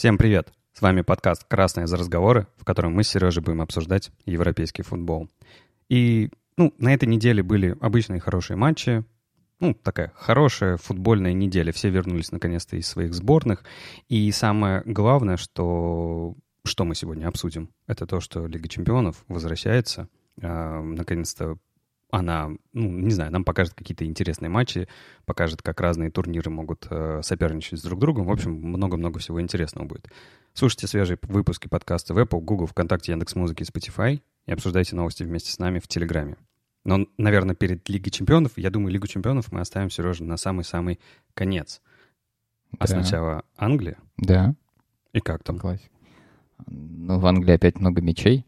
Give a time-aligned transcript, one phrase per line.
[0.00, 0.50] Всем привет!
[0.72, 5.28] С вами подкаст «Красные за разговоры», в котором мы с Сережей будем обсуждать европейский футбол.
[5.90, 9.04] И ну, на этой неделе были обычные хорошие матчи,
[9.58, 11.70] ну, такая хорошая футбольная неделя.
[11.70, 13.62] Все вернулись наконец-то из своих сборных.
[14.08, 20.08] И самое главное, что, что мы сегодня обсудим, это то, что Лига чемпионов возвращается.
[20.40, 21.58] А, наконец-то
[22.10, 24.88] она, ну, не знаю, нам покажет какие-то интересные матчи,
[25.24, 28.26] покажет, как разные турниры могут э, соперничать с друг другом.
[28.26, 30.10] В общем, много-много всего интересного будет.
[30.52, 35.52] Слушайте свежие выпуски подкаста в Apple, Google, ВКонтакте, Яндекс.Музыки и Spotify и обсуждайте новости вместе
[35.52, 36.36] с нами в Телеграме.
[36.84, 40.98] Но, наверное, перед Лигой чемпионов, я думаю, Лигу чемпионов мы оставим, Сережа, на самый-самый
[41.34, 41.82] конец.
[42.78, 42.86] А да.
[42.86, 43.98] сначала Англия?
[44.16, 44.54] Да.
[45.12, 45.58] И как там?
[45.58, 45.90] Классик.
[46.66, 48.46] Ну, в Англии опять много мячей.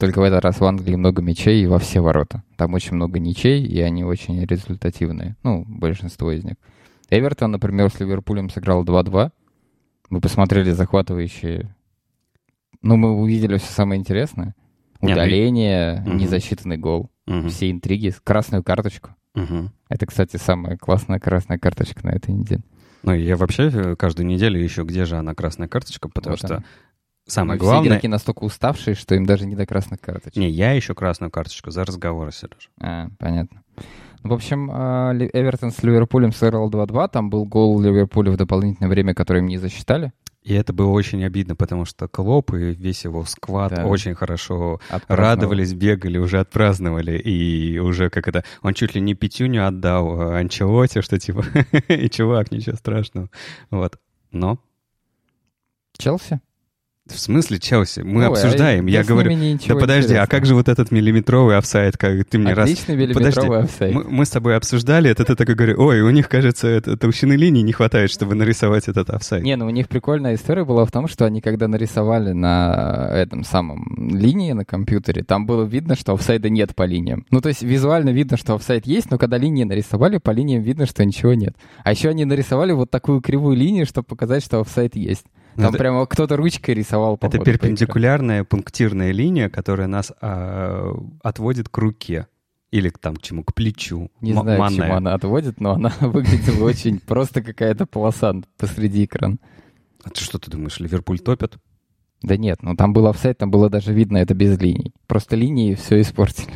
[0.00, 2.42] Только в этот раз в Англии много мячей во все ворота.
[2.56, 5.36] Там очень много ничей, и они очень результативные.
[5.42, 6.54] Ну, большинство из них.
[7.10, 9.30] Эвертон, например, с Ливерпулем сыграл 2-2.
[10.08, 11.76] Мы посмотрели захватывающие...
[12.80, 14.54] Ну, мы увидели все самое интересное.
[15.02, 17.48] Удаление, Нет, незасчитанный гол угу.
[17.48, 19.10] все интриги, красную карточку.
[19.34, 19.70] Угу.
[19.90, 22.62] Это, кстати, самая классная красная карточка на этой неделе.
[23.02, 26.56] Ну, я вообще э, каждую неделю ищу, где же она красная карточка, потому вот что
[26.56, 26.64] она.
[27.26, 27.82] Самое Но главное...
[27.82, 30.36] Все игроки настолько уставшие, что им даже не до красных карточек.
[30.36, 32.70] Не, я ищу красную карточку за разговоры, Сереж.
[32.80, 33.62] А, понятно.
[34.22, 37.08] В общем, а, Эвертон с Ливерпулем сыграл 2-2.
[37.10, 40.12] Там был гол Ливерпуля в дополнительное время, который им не засчитали.
[40.42, 43.86] И это было очень обидно, потому что Клоп и весь его сквад да.
[43.86, 47.18] очень хорошо радовались, бегали, уже отпраздновали.
[47.18, 48.44] И уже как это...
[48.62, 51.44] Он чуть ли не пятюню отдал а Анчелоте, что типа...
[51.88, 53.28] и чувак, ничего страшного.
[53.70, 53.98] Вот.
[54.32, 54.58] Но...
[55.98, 56.40] Челси?
[57.10, 58.00] В смысле Челси?
[58.00, 58.86] Мы Ой, обсуждаем.
[58.86, 59.30] А я, говорю,
[59.66, 63.14] да подожди, а как же вот этот миллиметровый офсайд, как ты мне Отличный раз...
[63.14, 63.94] миллиметровый офсайд.
[63.94, 67.34] Мы, мы с тобой обсуждали это, ты такой говоришь, ой, у них, кажется, это, толщины
[67.34, 69.42] линии не хватает, чтобы нарисовать этот офсайд.
[69.42, 73.44] Не, ну у них прикольная история была в том, что они когда нарисовали на этом
[73.44, 77.26] самом линии на компьютере, там было видно, что офсайда нет по линиям.
[77.30, 80.86] Ну то есть визуально видно, что офсайд есть, но когда линии нарисовали, по линиям видно,
[80.86, 81.56] что ничего нет.
[81.84, 85.24] А еще они нарисовали вот такую кривую линию, чтобы показать, что офсайд есть.
[85.56, 87.18] Там это, прямо кто-то ручкой рисовал.
[87.20, 92.26] Это перпендикулярная пунктирная линия, которая нас а, отводит к руке.
[92.70, 93.42] Или там к чему?
[93.42, 94.10] К плечу.
[94.20, 94.78] Не М- знаю, манная.
[94.78, 99.36] к чему она отводит, но она выглядела очень просто какая-то полоса посреди экрана.
[100.04, 101.58] А ты что ты думаешь, Ливерпуль топит?
[102.22, 104.92] Да нет, ну там был офсайт, там было даже видно это без линий.
[105.06, 106.52] Просто линии все испортили.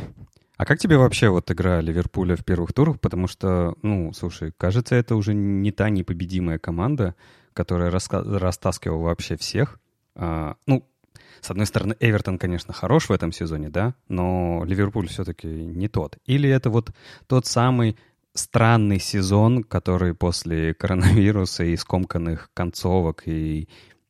[0.57, 2.99] А как тебе вообще вот игра Ливерпуля в первых турах?
[3.01, 7.15] Потому что, ну, слушай, кажется, это уже не та непобедимая команда,
[7.55, 9.79] которая раска- растаскивала вообще всех.
[10.15, 10.87] А, ну,
[11.41, 16.17] с одной стороны, Эвертон, конечно, хорош в этом сезоне, да, но Ливерпуль все-таки не тот.
[16.25, 16.91] Или это вот
[17.27, 17.97] тот самый
[18.33, 23.67] странный сезон, который после коронавируса и скомканных концовок и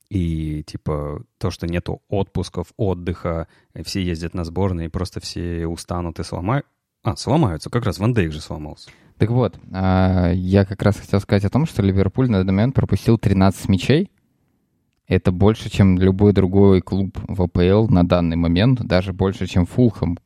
[0.07, 3.47] и типа то, что нету отпусков, отдыха,
[3.83, 6.65] все ездят на сборные, просто все устанут и сломают.
[7.03, 8.89] А, сломаются, как раз Ван Дейк же сломался.
[9.17, 12.75] Так вот, а, я как раз хотел сказать о том, что Ливерпуль на данный момент
[12.75, 14.11] пропустил 13 мячей.
[15.07, 20.17] Это больше, чем любой другой клуб в АПЛ на данный момент, даже больше, чем Фулхэм.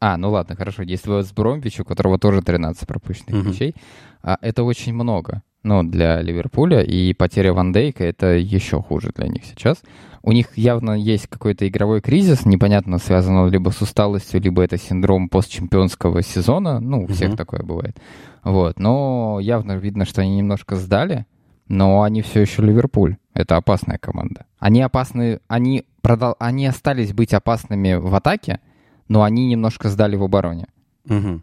[0.00, 3.48] А, ну ладно, хорошо, если с Бромвич, у которого тоже 13 пропущенных mm-hmm.
[3.48, 3.74] мячей,
[4.22, 9.28] а, это очень много ну, для Ливерпуля, и потеря Ван Дейка— это еще хуже для
[9.28, 9.82] них сейчас.
[10.22, 15.28] У них явно есть какой-то игровой кризис, непонятно, связано либо с усталостью, либо это синдром
[15.28, 17.36] постчемпионского сезона, ну, у всех mm-hmm.
[17.36, 17.96] такое бывает.
[18.42, 21.26] Вот, но явно видно, что они немножко сдали,
[21.66, 23.16] но они все еще Ливерпуль.
[23.34, 24.46] Это опасная команда.
[24.58, 28.60] Они опасны, они, продал, они остались быть опасными в атаке,
[29.06, 30.66] но они немножко сдали в обороне.
[31.08, 31.42] Угу.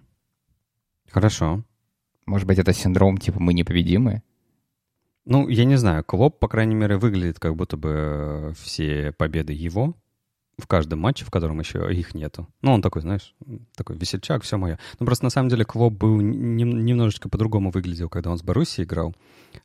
[1.11, 1.63] Хорошо.
[2.25, 4.23] Может быть, это синдром, типа, мы непобедимые?
[5.25, 6.03] Ну, я не знаю.
[6.03, 9.95] Клоп, по крайней мере, выглядит, как будто бы э, все победы его
[10.57, 12.47] в каждом матче, в котором еще их нету.
[12.61, 13.35] Ну, он такой, знаешь,
[13.75, 14.79] такой весельчак, все мое.
[14.99, 18.85] Ну, просто на самом деле Клоп был нем, немножечко по-другому выглядел, когда он с Боруссией
[18.85, 19.13] играл.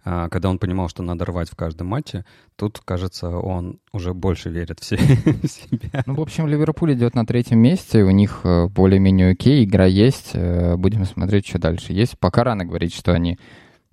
[0.04, 2.24] А, когда он понимал, что надо рвать в каждом матче,
[2.56, 4.96] тут, кажется, он уже больше верит в, се-
[5.42, 6.02] в себя.
[6.06, 10.30] Ну, в общем, Ливерпуль идет на третьем месте, у них э, более-менее окей, игра есть,
[10.34, 11.92] э, будем смотреть, что дальше.
[11.92, 13.38] Есть пока рано говорить, что они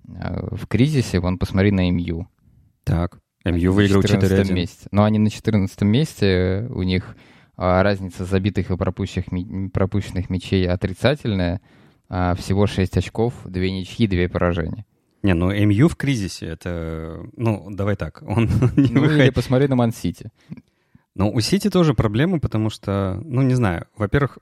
[0.08, 2.26] э, в кризисе, вон, посмотри на МЮ.
[2.84, 3.18] Так.
[3.50, 4.52] МЮ выиграл 4-1.
[4.52, 4.88] месте.
[4.90, 7.16] Но они на 14 месте, у них
[7.56, 11.60] а, разница забитых и пропущенных, пропущенных мячей отрицательная,
[12.08, 14.84] а всего 6 очков, 2 ничьи, 2 поражения.
[15.22, 18.44] Не, ну МЮ в кризисе, это, ну, давай так, он
[18.76, 19.20] не Ну, выходит...
[19.22, 20.30] или посмотри на Ман-Сити.
[21.14, 24.38] Ну, у Сити тоже проблемы, потому что, ну, не знаю, во-первых,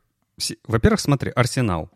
[0.67, 1.91] во-первых, смотри, Арсенал.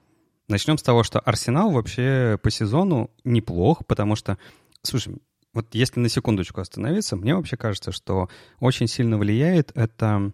[0.49, 4.39] Начнем с того, что Арсенал вообще по сезону неплох, потому что,
[4.83, 5.15] слушай,
[5.53, 8.29] вот если на секундочку остановиться, мне вообще кажется, что
[8.61, 10.33] очень сильно влияет это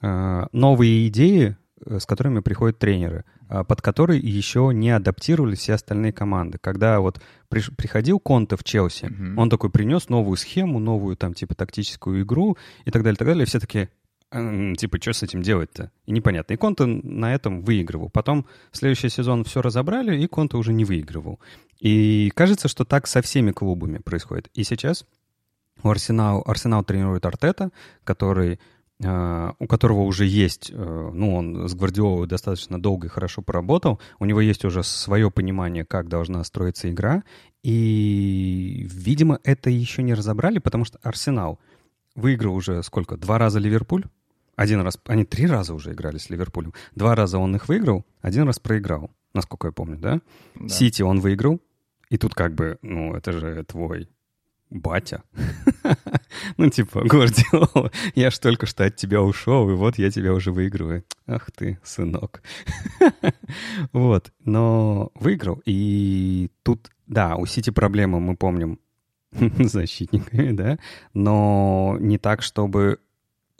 [0.00, 5.74] э, новые идеи, э, с которыми приходят тренеры, э, под которые еще не адаптировали все
[5.74, 6.58] остальные команды.
[6.58, 9.34] Когда вот при, приходил Конте в Челси, mm-hmm.
[9.36, 12.56] он такой принес новую схему, новую там типа тактическую игру
[12.86, 13.44] и так далее, так далее.
[13.44, 13.90] И все такие,
[14.76, 15.90] типа, что с этим делать-то?
[16.06, 16.54] И непонятно.
[16.54, 18.10] И Конте на этом выигрывал.
[18.10, 21.40] Потом в следующий сезон все разобрали, и Конте уже не выигрывал.
[21.78, 24.48] И кажется, что так со всеми клубами происходит.
[24.54, 25.06] И сейчас
[25.82, 27.70] у Арсенал, Арсенал тренирует Артета,
[28.04, 28.58] который,
[29.02, 34.00] э, у которого уже есть, э, ну, он с Гвардиолой достаточно долго и хорошо поработал,
[34.18, 37.22] у него есть уже свое понимание, как должна строиться игра,
[37.62, 41.58] и, видимо, это еще не разобрали, потому что Арсенал
[42.14, 43.16] выиграл уже сколько?
[43.16, 44.04] Два раза Ливерпуль?
[44.56, 46.72] Один раз, они три раза уже играли с Ливерпулем.
[46.94, 50.20] Два раза он их выиграл, один раз проиграл, насколько я помню, да?
[50.54, 50.68] да.
[50.68, 51.60] Сити он выиграл,
[52.10, 54.08] и тут как бы, ну, это же твой
[54.70, 55.22] батя.
[56.56, 60.52] ну, типа, Гвардиола, я ж только что от тебя ушел, и вот я тебя уже
[60.52, 61.04] выигрываю.
[61.26, 62.42] Ах ты, сынок.
[63.92, 65.62] вот, но выиграл.
[65.64, 68.78] И тут, да, у Сити проблема, мы помним,
[69.58, 70.78] защитниками, да,
[71.12, 73.00] но не так, чтобы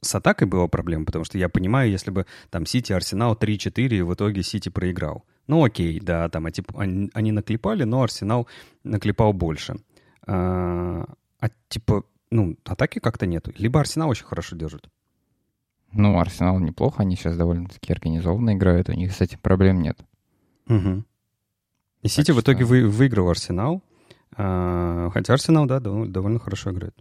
[0.05, 4.03] с атакой была проблема, потому что я понимаю, если бы там Сити, Арсенал 3-4, и
[4.03, 5.25] в итоге Сити проиграл.
[5.47, 8.47] Ну окей, да, там они, они наклепали, но Арсенал
[8.83, 9.77] наклепал больше.
[10.27, 11.05] А,
[11.41, 13.53] а типа, ну, атаки как-то нету.
[13.57, 14.89] Либо Арсенал очень хорошо держит.
[15.93, 19.99] Ну, Арсенал неплохо, они сейчас довольно-таки организованно играют, у них с этим проблем нет.
[20.69, 21.05] Угу.
[22.03, 23.83] И Сити в итоге вы, выиграл Арсенал,
[24.37, 26.95] а, хотя Арсенал, да, довольно хорошо играет.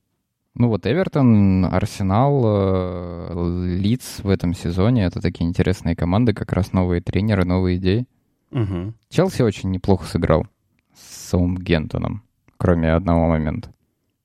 [0.55, 6.73] Ну вот Эвертон, Арсенал, э, Лидс в этом сезоне— это такие интересные команды, как раз
[6.73, 8.05] новые тренеры, новые идеи.
[8.51, 8.93] Угу.
[9.09, 10.45] Челси очень неплохо сыграл
[10.95, 12.21] с Саутгемптоном,
[12.57, 13.73] кроме одного момента.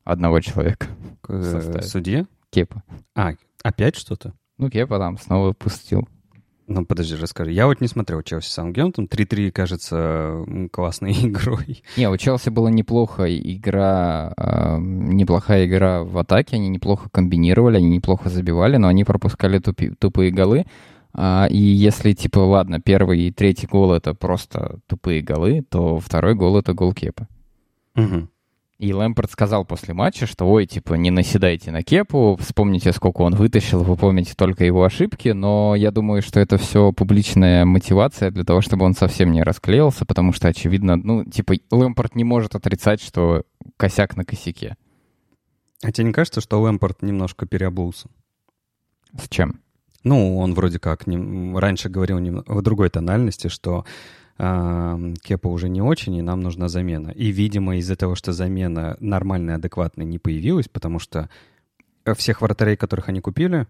[0.04, 0.86] Одного человека.
[1.28, 2.26] Э, судья?
[2.50, 2.82] Кепа.
[3.14, 3.32] А,
[3.62, 4.34] опять что-то?
[4.58, 6.06] Ну, Кепа там снова пустил.
[6.68, 7.52] Ну, подожди, расскажи.
[7.52, 9.06] Я вот не смотрел Челси Саутгемптон.
[9.06, 11.82] 3-3 кажется классной игрой.
[11.96, 16.56] Не, у Челси была неплохая игра, э, неплохая игра в атаке.
[16.56, 20.66] Они неплохо комбинировали, они неплохо забивали, но они пропускали тупи, тупые голы.
[21.14, 26.34] А, и если, типа, ладно, первый и третий гол— это просто тупые голы, то второй
[26.34, 27.26] гол— это гол Кепа.
[27.96, 28.28] Угу.
[28.78, 33.34] И Лэмпорт сказал после матча, что ой, типа, не наседайте на Кепу, вспомните, сколько он
[33.34, 38.44] вытащил, вы помните только его ошибки, но я думаю, что это все публичная мотивация для
[38.44, 43.02] того, чтобы он совсем не расклеился, потому что, очевидно, ну, типа, Лэмпорт не может отрицать,
[43.02, 43.42] что
[43.76, 44.76] косяк на косяке.
[45.82, 48.08] А тебе не кажется, что Лэмпорт немножко переобулся?
[49.20, 49.60] С чем?
[50.04, 53.84] Ну, он вроде как не, раньше говорил не, в другой тональности, что
[54.38, 57.10] Кепа уже не очень, и нам нужна замена.
[57.10, 61.28] И, видимо, из-за того, что замена нормальная, адекватная не появилась, потому что
[62.16, 63.66] всех вратарей, которых они купили,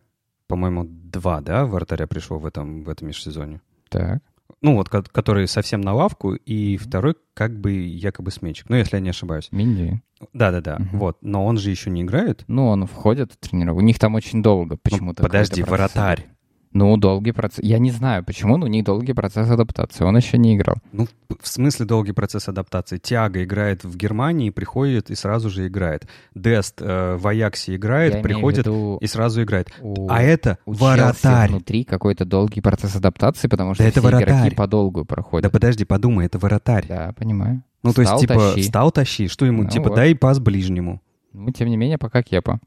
[0.46, 3.60] по-моему, два, да, вратаря пришло в этом, в этом межсезоне.
[3.88, 4.22] Так.
[4.60, 8.68] Ну, вот, который совсем на лавку, и второй как бы якобы сменщик.
[8.68, 9.48] Ну, если я не ошибаюсь.
[9.52, 10.02] Минди.
[10.32, 10.98] Да-да-да, угу.
[10.98, 11.18] вот.
[11.22, 12.44] Но он же еще не играет.
[12.48, 13.80] Ну, он входит в тренировку.
[13.80, 15.22] У них там очень долго ну, почему-то.
[15.22, 16.26] Ну, подожди, вратарь.
[16.72, 17.64] Ну, долгий процесс.
[17.64, 20.04] Я не знаю, почему, но у них долгий процесс адаптации.
[20.04, 20.76] Он еще не играл.
[20.92, 21.06] Ну,
[21.40, 22.98] в смысле долгий процесс адаптации?
[22.98, 26.06] Тяга играет в Германии, приходит и сразу же играет.
[26.34, 28.98] Дест э, в Аяксе играет, Я приходит виду...
[29.00, 29.72] и сразу играет.
[29.80, 30.08] У...
[30.10, 31.48] А это у вратарь.
[31.50, 34.28] внутри какой-то долгий процесс адаптации, потому что да все это вратарь.
[34.28, 35.44] игроки подолгу проходят.
[35.44, 36.86] Да подожди, подумай, это вратарь.
[36.86, 37.62] Да, понимаю.
[37.82, 38.62] Ну, стал, то есть, типа, тащи.
[38.62, 39.96] стал тащи, что ему, ну, типа, вот.
[39.96, 41.00] дай пас ближнему.
[41.32, 42.60] Ну, тем не менее, пока кепа.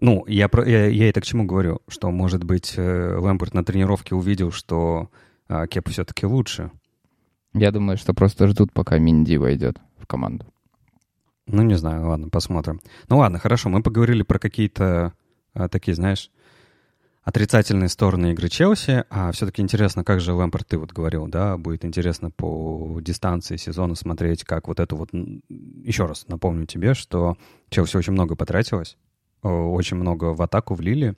[0.00, 1.80] Ну, я, про, я, я это к чему говорю?
[1.88, 5.10] Что, может быть, э, Лэмпорт на тренировке увидел, что
[5.48, 6.70] э, Кеп все-таки лучше.
[7.54, 10.46] Я думаю, что просто ждут, пока Минди войдет в команду.
[11.46, 12.80] Ну, не знаю, ладно, посмотрим.
[13.08, 15.14] Ну ладно, хорошо, мы поговорили про какие-то
[15.54, 16.30] э, такие, знаешь,
[17.22, 21.84] отрицательные стороны игры Челси, а все-таки интересно, как же Лэмпорт, ты вот говорил, да, будет
[21.84, 25.10] интересно по дистанции сезона смотреть, как вот это вот...
[25.12, 27.36] Еще раз напомню тебе, что
[27.70, 28.96] Челси очень много потратилось,
[29.42, 31.14] очень много в атаку влили.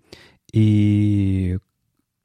[0.52, 1.58] И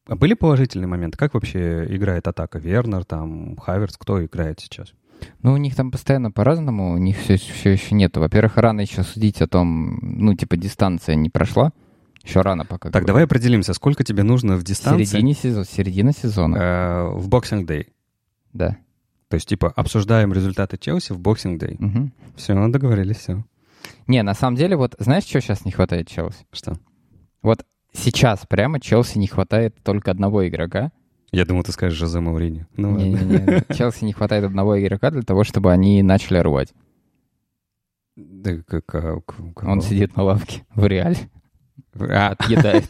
[0.08, 1.18] были положительные моменты?
[1.18, 2.60] Как вообще играет атака?
[2.60, 4.94] Вернер, там, Хаверс, кто играет сейчас?
[5.42, 8.20] Ну, у них там постоянно по-разному, у них все, все еще нету.
[8.20, 11.72] Во-первых, рано еще судить о том, ну, типа, дистанция не прошла.
[12.24, 12.90] Еще рано пока.
[12.90, 15.04] Так, давай определимся, сколько тебе нужно в дистанции?
[15.04, 15.66] Середине сезона.
[15.66, 16.58] Середина сезона.
[16.58, 17.88] Э, в Boxing Day.
[18.54, 18.78] Да.
[19.28, 21.76] То есть, типа, обсуждаем результаты Челси в Boxing Day.
[21.84, 22.12] Угу.
[22.36, 23.44] Все, договорились, все.
[24.08, 26.46] Не, на самом деле, вот знаешь, что сейчас не хватает Челси?
[26.52, 26.74] Что?
[27.42, 30.92] Вот сейчас прямо Челси не хватает только одного игрока.
[31.32, 32.68] Я думал, ты скажешь Жозе Маурини.
[32.78, 33.63] Ну, не, не, не.
[33.75, 36.74] Челси не хватает одного игрока для того, чтобы они начали рвать.
[38.16, 39.25] Да, как, как-
[39.56, 41.18] как- Он сидит на лавке в реале,
[42.00, 42.90] А, отъедается.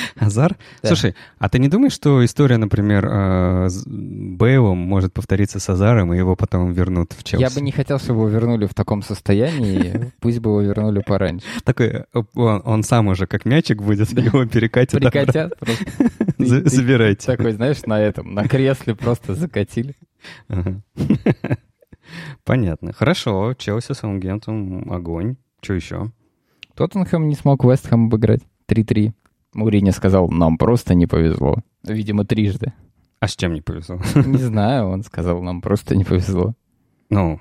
[0.16, 0.56] Азар?
[0.82, 0.88] Да.
[0.88, 6.12] Слушай, а ты не думаешь, что история, например, э, с Бейлом может повториться с Азаром,
[6.12, 7.42] и его потом вернут в Челси?
[7.42, 10.12] Я бы не хотел, чтобы его вернули в таком состоянии.
[10.20, 11.46] Пусть бы его вернули пораньше.
[11.64, 12.04] Такой,
[12.34, 15.00] он, сам уже как мячик будет, его перекатят.
[15.00, 15.84] Прикатят просто.
[16.38, 17.26] Забирайте.
[17.26, 19.94] Такой, знаешь, на этом, на кресле просто закатили.
[22.44, 22.92] Понятно.
[22.92, 25.36] Хорошо, Челси, Саутгемптон, огонь.
[25.60, 26.10] Что еще?
[26.74, 28.40] Тоттенхэм не смог Вестхэм обыграть.
[28.68, 29.12] 3-3.
[29.52, 31.56] Мурини сказал, нам просто не повезло.
[31.82, 32.72] Видимо, трижды.
[33.18, 34.00] А с чем не повезло?
[34.14, 36.54] Не знаю, он сказал, нам просто не повезло.
[37.10, 37.40] Ну,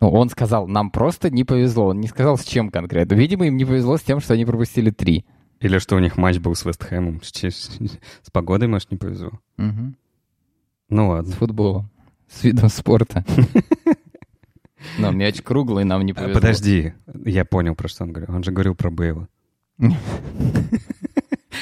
[0.00, 1.86] Ну, он сказал, нам просто не повезло.
[1.88, 3.14] Он не сказал, с чем конкретно.
[3.14, 5.24] Видимо, им не повезло с тем, что они пропустили три.
[5.60, 7.20] или что у них матч был с Вестхэмом.
[7.22, 7.78] С, с-
[8.22, 9.32] с погодой, может, не повезло.
[9.58, 11.32] Ну С ладно.
[11.32, 11.90] футболом.
[12.28, 13.24] С видом спорта.
[14.98, 16.34] Но мяч круглый, нам не А, повезло.
[16.34, 16.92] Подожди,
[17.24, 18.34] я понял, про что он говорил.
[18.34, 19.28] Он же говорил про Бейла.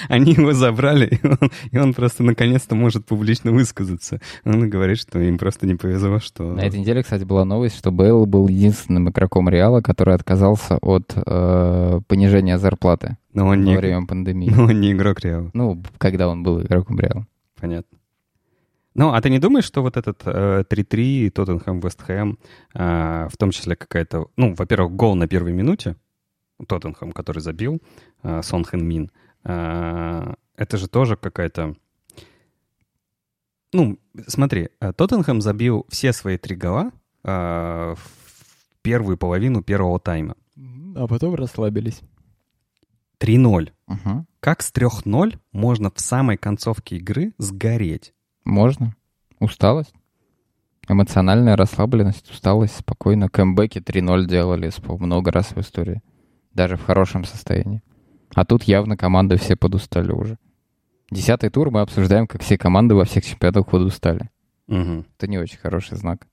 [0.08, 1.38] Они его забрали, и он,
[1.70, 4.20] и он просто наконец-то может публично высказаться.
[4.44, 6.44] Он говорит, что им просто не повезло, что...
[6.52, 11.12] На этой неделе, кстати, была новость, что Бейл был единственным игроком Реала, который отказался от
[11.14, 14.50] э, понижения зарплаты Но он во не, время пандемии.
[14.54, 15.50] но он не игрок Реала.
[15.54, 17.26] Ну, когда он был игроком Реала.
[17.60, 17.98] Понятно.
[18.94, 22.38] Ну, а ты не думаешь, что вот этот э, 3-3, Тоттенхэм, Вестхэм,
[22.74, 24.26] э, в том числе какая-то...
[24.36, 25.96] Ну, во-первых, гол на первой минуте,
[26.66, 27.82] Тоттенхэм, который забил,
[28.22, 29.10] э, Сон Хэн Мин,
[29.44, 31.74] э, это же тоже какая-то...
[33.72, 36.90] Ну, смотри, э, Тоттенхэм забил все свои три гола
[37.24, 37.98] в
[38.82, 40.34] первую половину первого тайма.
[40.96, 42.02] А потом расслабились.
[43.20, 43.70] 3-0.
[43.86, 44.26] Угу.
[44.40, 48.12] Как с 3-0 можно в самой концовке игры сгореть?
[48.44, 48.96] Можно.
[49.38, 49.94] Усталость.
[50.88, 53.28] Эмоциональная расслабленность, усталость, спокойно.
[53.28, 56.02] Кэмбэки 3-0 делали много раз в истории.
[56.54, 57.82] Даже в хорошем состоянии.
[58.34, 60.38] А тут явно команды все подустали уже.
[61.10, 64.30] Десятый тур мы обсуждаем, как все команды во всех чемпионатах подустали.
[64.66, 65.06] Мгм.
[65.16, 66.26] Это не очень хороший знак.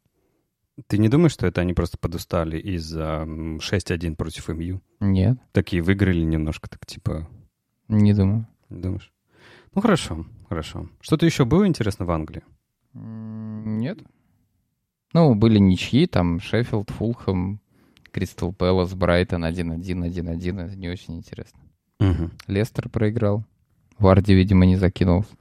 [0.87, 4.81] Ты не думаешь, что это они просто подустали из-за м, 6-1 против МЮ?
[5.01, 7.27] Нет, Такие выиграли немножко, так типа,
[7.89, 8.47] не думаю.
[8.69, 9.11] не думаешь?
[9.75, 10.87] Ну хорошо, хорошо.
[11.01, 12.43] Что-то еще было интересно в Англии?
[12.93, 13.99] Нет.
[15.13, 17.59] Ну, были ничьи, там Шеффилд, Фулхэм,
[18.11, 20.65] Кристал Пэлас, Брайтон 1-1, 1-1.
[20.65, 21.59] Это не очень интересно.
[21.99, 22.31] Мгм.
[22.47, 23.43] Лестер проиграл.
[23.97, 25.35] Варди, видимо, не закинулся.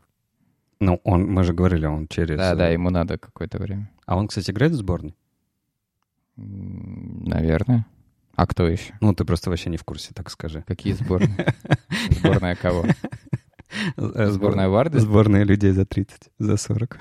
[0.80, 2.36] Ну, он, мы же говорили, он через...
[2.36, 3.90] Да, э, да, ему надо какое-то время.
[4.06, 5.16] А он, кстати, играет в сборной?
[6.36, 7.86] Наверное.
[8.34, 8.94] А кто еще?
[9.00, 10.62] Ну, ты просто вообще не в курсе, так скажи.
[10.66, 11.54] Какие сборные?
[12.10, 12.84] Сборная кого?
[13.96, 15.00] Э, Сборная Варды?
[15.00, 16.98] Сборная людей за 30, за 40.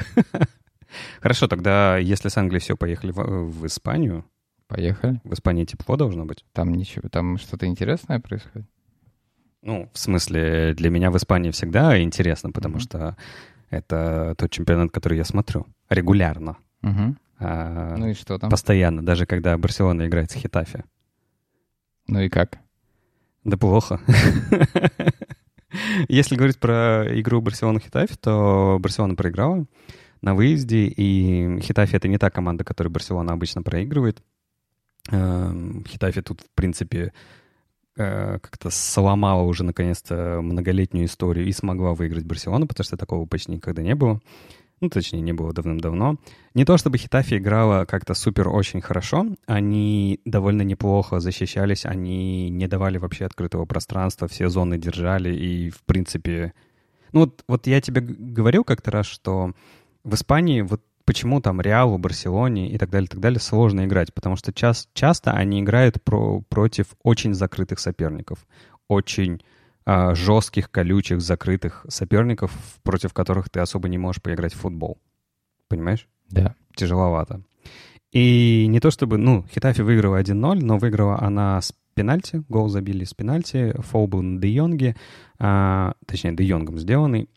[1.21, 4.25] Хорошо, тогда, если с Англии все, поехали в, в Испанию.
[4.67, 5.21] Поехали.
[5.23, 6.43] В Испании тепло должно быть?
[6.53, 8.67] Там ничего, там что-то интересное происходит.
[9.61, 12.81] Ну, в смысле, для меня в Испании всегда интересно, потому Мгм.
[12.81, 13.17] что
[13.69, 16.57] это тот чемпионат, который я смотрю регулярно.
[16.81, 17.17] Мгм.
[17.39, 18.49] а, Ну и что там?
[18.49, 20.83] Постоянно, даже когда Барселона играет с Хитафи.
[22.07, 22.59] Ну и как?
[23.43, 23.99] Да плохо.
[26.07, 29.65] Если говорить про игру Барселона-Хитафи, то Барселона проиграла
[30.21, 34.23] на выезде, и Хитафи— это не та команда, которую Барселона обычно проигрывает.
[35.09, 37.13] Эм, Хитафи тут, в принципе,
[37.97, 43.51] э, как-то сломала уже наконец-то многолетнюю историю и смогла выиграть Барселону, потому что такого почти
[43.51, 44.19] никогда не было.
[44.79, 46.17] Ну, точнее, не было давным-давно.
[46.53, 52.67] Не то чтобы Хитафи играла как-то супер очень хорошо, они довольно неплохо защищались, они не
[52.67, 56.53] давали вообще открытого пространства, все зоны держали, и, в принципе...
[57.11, 59.53] Ну, вот, вот я тебе говорил как-то раз, что
[60.03, 64.35] в Испании вот почему там Реалу, Барселоне и так далее, так далее сложно играть, потому
[64.35, 68.45] что час, часто они играют про, против очень закрытых соперников,
[68.89, 69.41] очень
[69.85, 72.51] а, жестких, колючих, закрытых соперников,
[72.83, 74.99] против которых ты особо не можешь поиграть в футбол.
[75.69, 76.09] Понимаешь?
[76.29, 76.55] Да.
[76.75, 77.41] Тяжеловато.
[78.11, 83.05] И не то чтобы, ну, Хитафи выиграла 1-0, но выиграла она с пенальти, гол забили
[83.05, 84.97] с пенальти, фол был на Де Йонге,
[85.39, 87.29] а, точнее, Де Йонгом сделанный.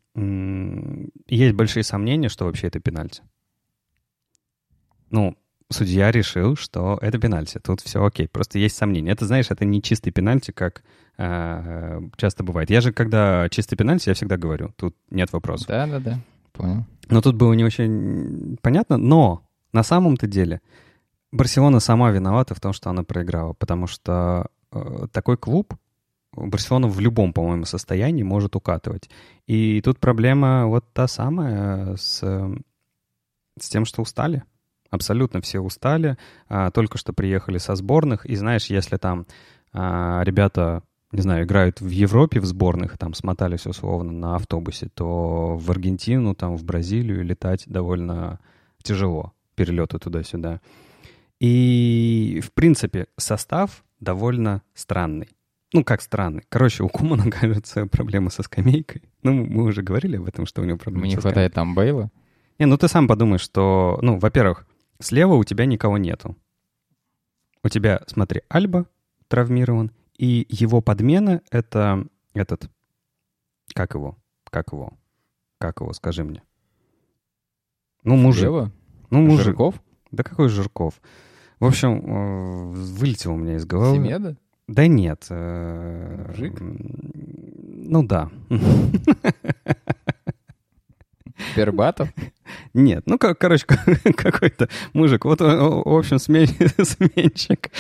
[1.29, 3.23] Есть большие сомнения, что вообще это пенальти.
[5.11, 5.37] Ну,
[5.69, 7.59] судья решил, что это пенальти.
[7.59, 8.29] Тут все окей.
[8.29, 9.12] Просто есть сомнения.
[9.12, 10.83] Это, знаешь, это не чистый пенальти, как
[11.19, 12.71] э, часто бывает.
[12.71, 15.69] Я же, когда чистый пенальти, я всегда говорю, тут нет вопросов.
[15.69, 16.21] Да, да, да.
[16.52, 16.85] Понял.
[17.09, 18.97] Но тут было не очень понятно.
[18.97, 20.61] Но на самом-то деле
[21.33, 23.52] Барселона сама виновата в том, что она проиграла.
[23.52, 25.75] Потому что э, такой клуб
[26.33, 29.11] Барселона в любом, по-моему, состоянии может укатывать.
[29.47, 32.55] И тут проблема вот та самая с, э,
[33.59, 34.45] с тем, что устали.
[34.90, 36.16] Абсолютно все устали,
[36.49, 38.26] а, только что приехали со сборных.
[38.26, 39.26] И знаешь, если там
[39.73, 40.82] а, ребята,
[41.12, 46.35] не знаю, играют в Европе в сборных, там смотались условно на автобусе, то в Аргентину,
[46.35, 48.40] там в Бразилию летать довольно
[48.82, 50.61] тяжело, перелеты туда-сюда.
[51.40, 55.28] И, в принципе, состав довольно странный.
[55.73, 56.42] Ну, как странный.
[56.49, 59.02] Короче, у Кумана, кажется, проблемы со скамейкой.
[59.23, 61.75] Ну, мы уже говорили об этом, что у него проблемы Мне не со хватает там
[61.75, 62.11] Бейла.
[62.59, 64.66] Не, ну ты сам подумай, что, ну, во-первых,
[65.00, 66.37] слева у тебя никого нету.
[67.62, 68.87] У тебя, смотри, Альба
[69.28, 72.71] травмирован, и его подмена— это этот...
[73.75, 74.16] Как его?
[74.45, 74.92] Как его?
[75.59, 76.42] Как его, скажи мне.
[78.02, 78.40] Ну, мужик.
[78.42, 78.73] Слева?
[79.11, 79.45] Ну, мужик.
[79.47, 79.83] Жирков?
[80.11, 81.00] Да какой Жирков?
[81.59, 83.97] В общем, э, вылетел у меня из головы.
[83.97, 84.37] Семеда?
[84.66, 85.26] Да нет.
[85.30, 86.59] э, Мужик?
[86.61, 88.30] Ну да.
[91.57, 92.09] Бербатов?
[92.75, 93.66] Нет, ну, кор- короче,
[94.16, 95.25] какой-то мужик.
[95.25, 96.49] Вот, э, в общем, смен-
[96.85, 97.71] сменщик.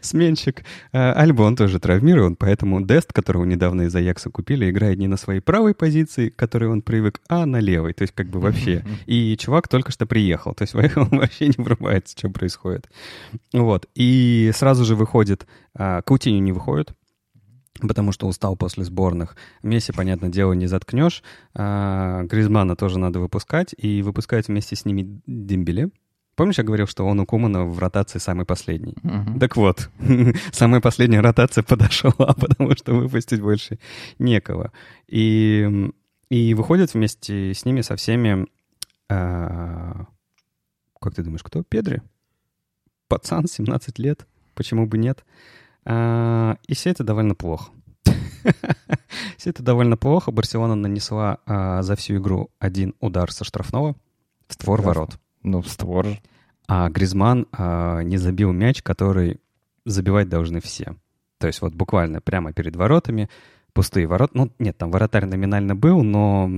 [0.00, 5.06] Сменщик э, Альба, он тоже травмирован, поэтому Дест, которого недавно из Аякса купили, играет не
[5.06, 8.40] на своей правой позиции, к которой он привык, а на левой, то есть как бы
[8.40, 8.84] вообще.
[9.06, 12.88] И чувак только что приехал, то есть он вообще не врубается, что происходит.
[13.52, 13.86] Вот.
[13.94, 15.46] И сразу же выходит...
[15.74, 16.92] а, Каутиню не выходит,
[17.80, 19.36] потому что устал после сборных.
[19.62, 21.22] Месси, понятное дело, не заткнешь.
[21.54, 25.90] А, Гризмана тоже надо выпускать, и выпускать вместе с ними Дембеле.
[26.36, 28.94] Помнишь, я говорил, что он у Кумана в ротации самый последний?
[29.02, 29.38] Мгм.
[29.40, 29.88] Так вот,
[30.52, 33.78] самая последняя ротация подошла, потому что выпустить больше
[34.18, 34.70] некого.
[35.08, 35.90] И,
[36.28, 38.46] и выходит вместе с ними со всеми...
[39.08, 40.06] а,
[41.00, 41.62] как ты думаешь, кто?
[41.62, 42.02] Педри?
[43.08, 44.26] Пацан, 17 лет.
[44.54, 45.24] Почему бы нет?
[45.88, 47.70] И все это довольно плохо.
[49.36, 50.30] Все это довольно плохо.
[50.30, 53.96] Барселона нанесла а, за всю игру один удар со штрафного
[54.48, 55.18] в створ ворот.
[55.42, 56.06] Ну, в створ.
[56.68, 59.40] А Гризман а, не забил мяч, который
[59.84, 60.96] забивать должны все.
[61.38, 63.28] То есть вот буквально прямо перед воротами
[63.72, 64.32] пустые ворота.
[64.34, 66.50] Ну, нет, там вратарь номинально был, но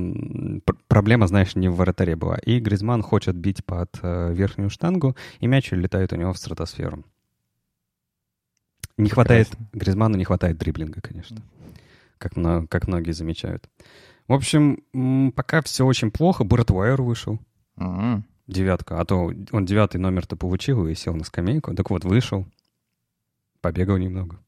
[0.87, 2.37] проблема, знаешь, не в вратаре была.
[2.37, 7.05] И Гризман хочет бить под э, верхнюю штангу, и мяч улетает у него в стратосферу.
[8.99, 9.49] Не хватает.
[9.73, 11.41] Гризману не хватает дриблинга, конечно.
[12.19, 12.35] Как,
[12.69, 13.69] как многие замечают.
[14.27, 16.45] В общем, пока все очень плохо.
[16.45, 17.39] Братвайер вышел.
[17.77, 18.25] Мгм.
[18.47, 19.01] Девятка.
[19.01, 21.75] А то он девятый номер-то получил и сел на скамейку.
[21.75, 22.47] Так вот, вышел.
[23.61, 24.39] Побегал немного.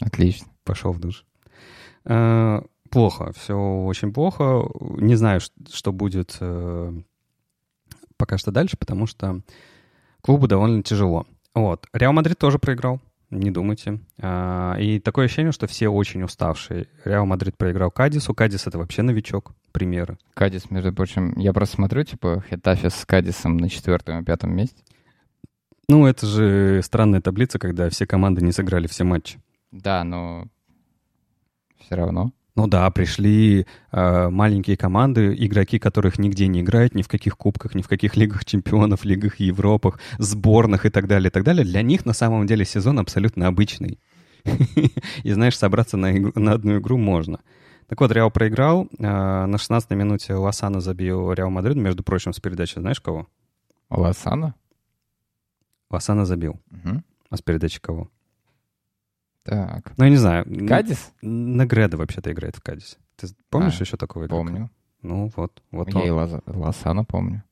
[0.00, 0.48] Отлично.
[0.64, 1.24] Пошел в душ.
[2.04, 3.32] Э, Плохо.
[3.32, 4.68] Все очень плохо.
[4.80, 6.92] Не знаю, что будет э,
[8.16, 9.40] пока что дальше, потому что
[10.20, 11.26] клубу довольно тяжело.
[11.54, 11.86] Вот.
[11.92, 13.00] Реал Мадрид тоже проиграл.
[13.36, 14.00] Не думайте.
[14.18, 16.86] А, И такое ощущение, что все очень уставшие.
[17.04, 18.34] Реал Мадрид проиграл Кадису.
[18.34, 19.52] Кадис— это вообще новичок.
[19.72, 20.16] Примеры.
[20.32, 24.82] Кадис, между прочим, я просто смотрю, типа, Хетафе с Кадисом на четвертом и пятом месте.
[25.88, 29.38] Ну, это же странная таблица, когда все команды не сыграли все матчи.
[29.70, 30.46] Да, но
[31.78, 32.32] все равно.
[32.56, 37.74] Ну да, пришли э, маленькие команды, игроки, которых нигде не играют, ни в каких кубках,
[37.74, 41.64] ни в каких лигах чемпионов, лигах Европах, сборных и так далее, и так далее.
[41.64, 44.00] Для них на самом деле сезон абсолютно обычный.
[45.24, 47.40] И знаешь, собраться на, игру- на одну игру можно.
[47.88, 48.88] Так вот, Реал проиграл.
[48.98, 53.26] э, на 16-й минуте Лосана забил Реал Мадрид, между прочим, с передачи знаешь кого?
[53.90, 54.54] Лосана?
[55.90, 56.58] Лосана забил.
[56.70, 57.04] Мгм.
[57.28, 58.08] А с передачи кого?
[59.46, 59.92] Так.
[59.96, 60.44] Ну, я не знаю.
[60.68, 61.12] Кадис?
[61.22, 62.96] Негреда вообще-то играет в Кадисе.
[63.16, 64.36] Ты помнишь А, еще такого игрока?
[64.44, 64.70] Помню.
[65.02, 66.18] Ну вот, вот Я и он.
[66.18, 67.42] Лоза- Лосана помню.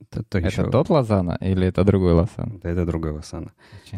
[0.00, 2.60] Это, то Это еще- тот Лозана или это другой Лосан?
[2.62, 3.12] Да, это другой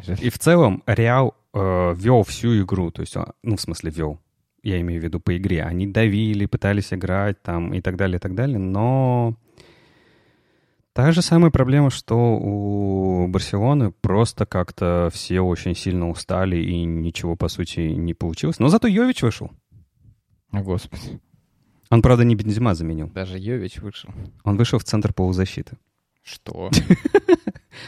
[0.03, 0.19] жаль.
[0.23, 4.19] И в целом Реал э, вел всю игру, то есть, он- ну, в смысле, вел.
[4.63, 5.63] Я имею в виду по игре.
[5.63, 9.35] Они давили, пытались играть там и так далее, и так далее, но
[10.95, 17.37] та же самая проблема, что у Барселоны просто как-то все очень сильно устали и ничего,
[17.37, 18.61] по сути, не получилось.
[18.61, 19.51] Но зато Йович вышел.
[20.53, 21.21] О, господи.
[21.91, 23.09] Он, правда, не Бензима заменил.
[23.09, 24.11] Даже Йович вышел.
[24.45, 25.77] Он вышел в центр полузащиты.
[26.23, 26.71] Что?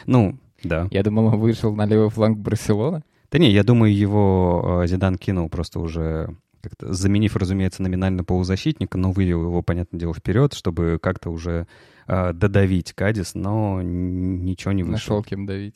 [0.05, 0.89] Ну, да.
[0.91, 3.03] Я думал, он вышел на левый фланг Барселоны.
[3.31, 6.35] Да не, я думаю, его э, Зидан кинул просто уже
[6.69, 11.67] как-то заменив, разумеется, номинально полузащитника, но вывел его, понятное дело, вперед, чтобы как-то уже
[12.07, 14.93] э, додавить Кадис, но ничего не вышло.
[14.93, 15.75] Нашел кем давить.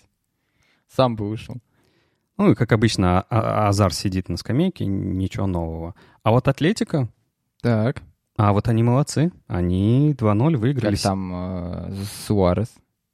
[0.93, 1.57] Сам бы вышел.
[2.37, 5.95] Ну и, как обычно, А- А- Азар сидит на скамейке, ничего нового.
[6.23, 7.07] А вот Атлетика,
[7.61, 8.01] Так.
[8.37, 9.31] а вот они молодцы.
[9.47, 10.95] Они 2-0 выиграли.
[10.95, 11.93] Как там э,
[12.25, 12.69] Суарес?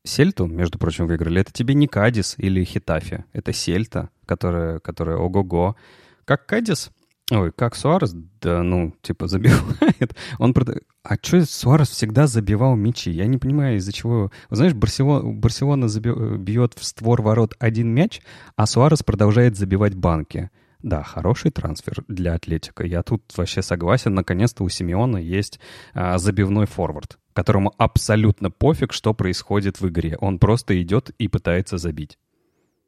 [0.06, 1.42] Сельту, между прочим, выиграли.
[1.42, 3.26] Это тебе не Кадис или Хитафи.
[3.34, 5.76] Это Сельта, которая, которая ого-го.
[6.24, 6.92] Как Кадис,
[7.30, 10.16] Ой, как Суарес, да, ну, типа, забивает.
[10.40, 10.78] Он прод...
[11.04, 13.12] А что Суарес всегда забивал мячи?
[13.12, 14.32] Я не понимаю, из-за чего...
[14.50, 16.12] Знаешь, Барселона, Барселона заби...
[16.38, 18.22] бьет в створ ворот один мяч,
[18.56, 20.50] а Суарес продолжает забивать банки.
[20.82, 22.86] Да, хороший трансфер для Атлетика.
[22.86, 24.13] Я тут вообще согласен.
[24.13, 25.60] Наконец-то у Симеона есть
[25.94, 30.18] а, забивной форвард, которому абсолютно пофиг, что происходит в игре.
[30.22, 32.18] Он просто идет и пытается забить.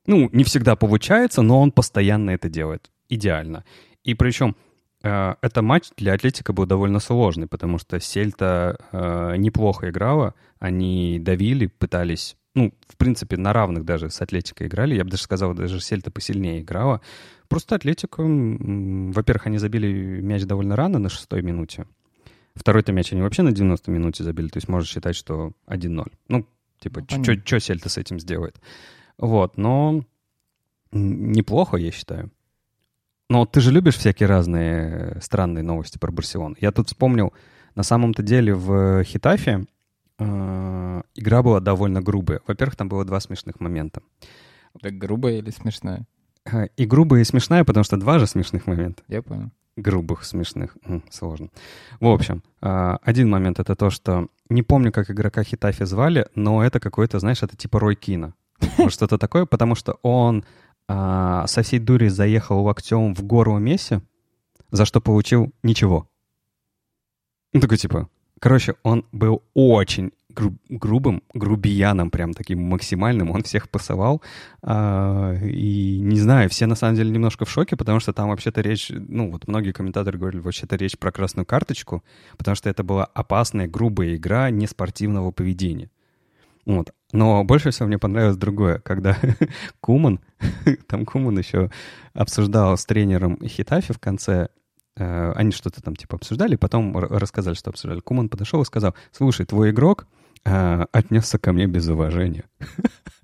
[0.06, 2.90] Ну, не всегда получается, но он постоянно это делает.
[3.10, 3.66] Идеально.
[4.04, 4.56] И причем
[5.04, 11.20] э, это матч для Атлетика был довольно сложный, потому что Сельта э, неплохо играла, они
[11.20, 15.54] давили, пытались, ну, в принципе, на равных даже с Атлетикой играли, я бы даже сказал,
[15.54, 17.02] даже Сельта посильнее играла.
[17.48, 21.86] Просто Атлетика, во-первых, они забили мяч довольно рано, на шестой минуте.
[22.56, 26.12] Второй-то мяч они вообще на 90 минуте забили, то есть можно считать, что 1-0.
[26.28, 26.46] Ну,
[26.80, 28.60] типа, ну, что Сельта с этим сделает?
[29.18, 30.04] Вот, но
[30.92, 32.32] неплохо, я считаю.
[33.30, 36.56] Но ты же любишь всякие разные э, странные новости про Барселону.
[36.60, 37.32] Я тут вспомнил,
[37.76, 39.66] на самом-то деле в Хитафе
[40.18, 42.42] э, игра была довольно грубая.
[42.48, 44.02] Во-первых, там было два смешных момента.
[44.82, 46.06] Так грубая или смешная?
[46.46, 49.04] Э, и грубая, и смешная, потому что два же смешных момента.
[49.08, 49.52] Я понял.
[49.76, 50.76] Грубых, смешных.
[50.86, 51.50] М, сложно.
[52.00, 54.28] В общем, э, один момент— это то, что...
[54.50, 58.34] Не помню, как игрока Хитафи звали, но это какой-то, знаешь, это типа Рой Кина.
[58.90, 60.44] Что-то такое, потому что он
[60.90, 64.00] а, со всей дури заехал локтем в гору Месси,
[64.72, 66.10] за что получил ничего.
[67.54, 68.10] Ну, такой типа...
[68.40, 73.30] Короче, он был очень гру- грубым, грубияном, прям таким максимальным.
[73.30, 74.24] Он всех пасовал.
[74.64, 78.62] А, и не знаю, все на самом деле немножко в шоке, потому что там вообще-то
[78.62, 78.90] речь...
[78.90, 82.04] Ну, вот многие комментаторы говорили, вообще-то речь про красную карточку,
[82.38, 85.92] потому что это была опасная, грубая игра неспортивного поведения.
[86.70, 86.94] Вот.
[87.14, 89.18] Но больше всего мне понравилось другое, когда
[89.82, 90.20] Куман,
[90.88, 91.72] там Куман еще
[92.14, 94.50] обсуждал с тренером Хитафи в конце,
[94.96, 98.02] э, они что-то там типа обсуждали, потом рассказали, что обсуждали.
[98.02, 100.06] Куман подошел и сказал, слушай, твой игрок
[100.46, 102.46] э, отнесся ко мне без уважения.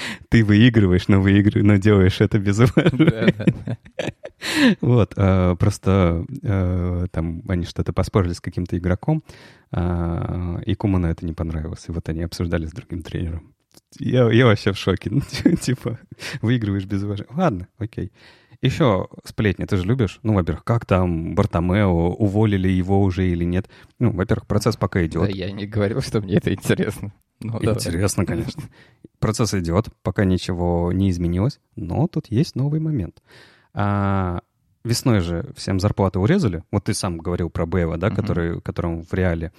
[0.28, 3.34] Ты выигрываешь, но выигрываешь, но делаешь это без уважения.
[4.80, 9.24] Вот, э, просто э, там они что-то поспорили с каким-то игроком,
[9.72, 11.84] э, и Куману это не понравилось.
[11.88, 13.52] И вот они обсуждали с другим тренером.
[13.98, 15.10] Я, я вообще в шоке.
[15.60, 15.98] Типа,
[16.40, 17.30] выигрываешь без уважения.
[17.34, 18.12] Ладно, окей.
[18.60, 20.18] Еще сплетни ты же любишь?
[20.22, 23.68] Ну, во-первых, как там Бартомео, уволили его уже или нет?
[24.00, 25.22] Ну, во-первых, процесс пока идет.
[25.22, 27.12] Да, я не говорил, что мне это интересно.
[27.40, 28.42] Ну, интересно, давай.
[28.42, 28.62] конечно.
[29.20, 33.22] Процесс идет, пока ничего не изменилось, но тут есть новый момент.
[33.74, 34.40] А,
[34.82, 36.64] весной же всем зарплаты урезали.
[36.72, 38.16] Вот ты сам говорил про Беева, да, uh-huh.
[38.16, 39.52] который, которому в реале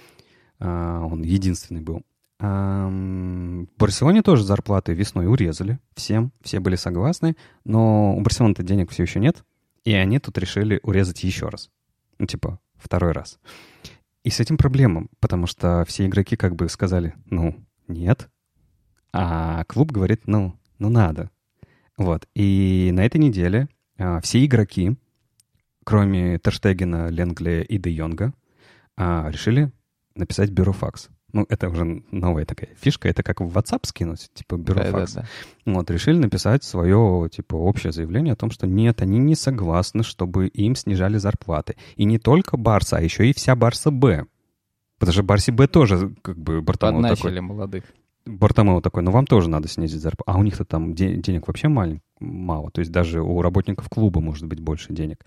[0.58, 2.02] а, он единственный был.
[2.40, 9.02] В Барселоне тоже зарплаты весной урезали всем, все были согласны, но у Барселоны-то денег все
[9.02, 9.44] еще нет,
[9.84, 11.70] и они тут решили урезать еще раз.
[12.18, 13.38] Ну, типа, второй раз.
[14.24, 18.30] И с этим проблема, потому что все игроки как бы сказали, ну, нет.
[19.12, 21.30] А клуб говорит, ну, ну надо.
[21.98, 22.26] Вот.
[22.34, 24.96] И на этой неделе а, все игроки,
[25.84, 28.32] кроме Терштегена, Ленгле и Де Йонга,
[28.96, 29.72] а, решили
[30.14, 31.10] написать бюрофакс.
[31.32, 33.08] Ну, это уже новая такая фишка.
[33.08, 35.14] Это как в WhatsApp скинуть, типа бюрофакс.
[35.14, 35.28] Да, да,
[35.64, 35.72] да.
[35.72, 40.48] Вот, решили написать свое, типа, общее заявление о том, что нет, они не согласны, чтобы
[40.48, 41.76] им снижали зарплаты.
[41.96, 44.26] И не только Барса, а еще и вся Барса Б.
[44.98, 47.40] Потому что Барси Б тоже, как бы, Бартомео такой...
[47.40, 47.84] молодых.
[48.26, 50.30] Бартомео такой, ну вам тоже надо снизить зарплату.
[50.30, 52.70] А у них-то там де- денег вообще малень, мало.
[52.70, 55.24] То есть даже у работников клуба может быть больше денег.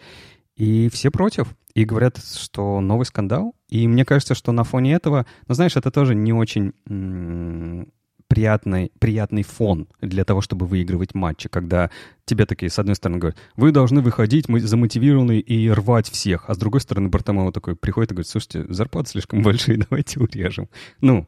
[0.56, 1.56] И все против.
[1.76, 3.56] И говорят, что новый скандал.
[3.70, 7.92] И мне кажется, что на фоне этого, ну знаешь, это тоже не очень м-
[8.28, 11.90] приятный, приятный фон для того, чтобы выигрывать матчи, когда
[12.26, 16.58] тебе такие, с одной стороны, говорят, вы должны выходить замотивированные и рвать всех, а с
[16.58, 20.70] другой стороны, Бартомео такой приходит и говорит, слушайте, зарплаты слишком большие, давайте урежем.
[21.02, 21.28] Ну,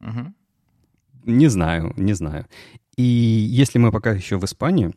[0.00, 0.34] угу.
[1.24, 2.46] Не знаю, не знаю.
[2.96, 4.94] И если мы пока еще в Испании,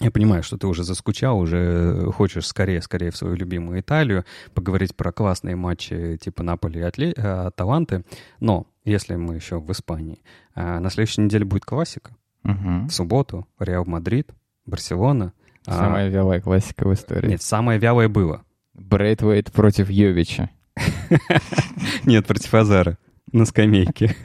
[0.00, 5.12] я понимаю, что ты уже заскучал, уже хочешь скорее-скорее в свою любимую Италию, поговорить про
[5.12, 7.12] классные матчи типа Наполи и Атле...
[7.16, 8.04] Э, Аталанты.
[8.40, 10.20] Но если мы еще в Испании,
[10.56, 12.16] э, на следующей неделе будет классика.
[12.42, 12.88] Угу.
[12.88, 14.32] В субботу Реал Мадрид,
[14.66, 15.32] Барселона.
[15.64, 16.10] А самая а...
[16.10, 17.28] вялая классика в истории.
[17.28, 18.42] Нет, самое вялое было.
[18.74, 20.50] Брейтвейт против Йовича.
[22.04, 22.98] Нет, против Азара
[23.32, 24.16] на скамейке.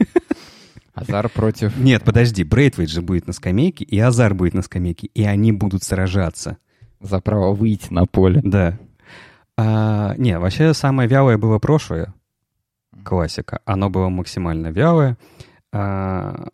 [1.02, 1.78] Азар против...
[1.78, 5.84] Нет, подожди, Брейтвейт же будет на скамейке, и Азар будет на скамейке, и они будут
[5.84, 6.58] сражаться.
[7.00, 8.42] За право выйти на поле.
[8.44, 8.78] Да.
[9.58, 12.14] А, не, вообще самое вялое было прошлое
[13.04, 13.62] Класико.
[13.66, 15.18] Оно было максимально вялое.
[15.72, 16.48] А,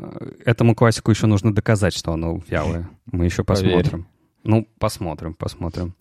[0.45, 2.89] этому Класико еще нужно доказать, что оно вялое.
[3.11, 3.91] Мы еще посмотрим.
[3.91, 4.05] Поверь.
[4.43, 5.95] Ну, посмотрим, посмотрим.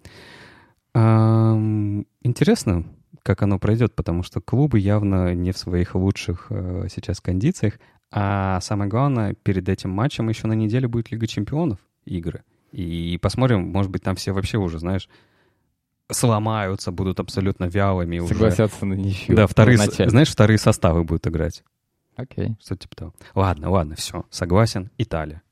[0.94, 2.84] Ам, Интересно,
[3.22, 7.78] как оно пройдет, потому что клубы явно не в своих лучших э, сейчас кондициях.
[8.10, 12.42] А самое главное, перед этим матчем еще на неделе будет Лига Чемпионов игры.
[12.72, 15.08] И посмотрим, может быть, там все вообще уже, знаешь,
[16.10, 18.18] сломаются, будут абсолютно вялыми.
[18.18, 18.34] уже.
[18.34, 19.36] Согласятся на ничью.
[19.36, 20.10] Да, вторые, начале.
[20.10, 21.62] знаешь, вторые составы будут играть.
[22.16, 22.56] Окей.
[22.60, 23.14] Что типа того.
[23.34, 24.90] Ладно, ладно, все, согласен.
[24.98, 25.42] Италия.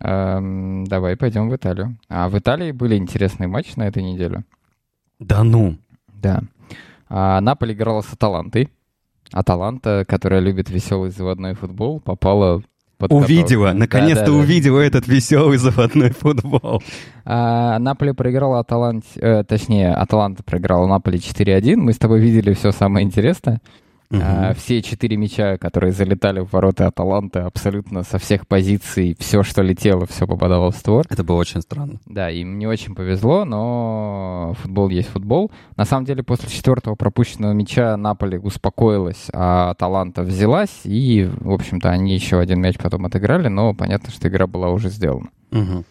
[0.00, 1.96] Эм, давай пойдем в Италию.
[2.08, 4.44] А в Италии были интересные матчи на этой неделе.
[5.20, 5.78] Да ну!
[6.08, 6.42] Да.
[7.08, 8.68] А, Наполи играла с Аталантой.
[9.32, 12.62] Аталанта, которая любит веселый заводной футбол, попала
[12.98, 13.80] под Увидела, каток.
[13.80, 14.38] наконец-то Да-да-да.
[14.38, 16.82] увидела этот веселый заводной футбол.
[17.24, 21.76] А, Наполи проиграла Аталанте, э, точнее, Аталанта проиграла Наполи 4-1.
[21.76, 23.60] Мы с тобой видели все самое интересное.
[24.20, 29.62] А, все четыре мяча, которые залетали в ворота Аталанты, абсолютно со всех позиций, все, что
[29.62, 31.06] летело, все попадало в створ.
[31.08, 31.98] Это было очень странно.
[32.06, 35.50] Да, им не очень повезло, но футбол есть футбол.
[35.76, 41.90] На самом деле, после четвертого пропущенного мяча Наполи успокоилась, а Аталанта взялась, и, в общем-то,
[41.90, 45.30] они еще один мяч потом отыграли, но понятно, что игра была уже сделана.
[45.50, 45.84] Мгм.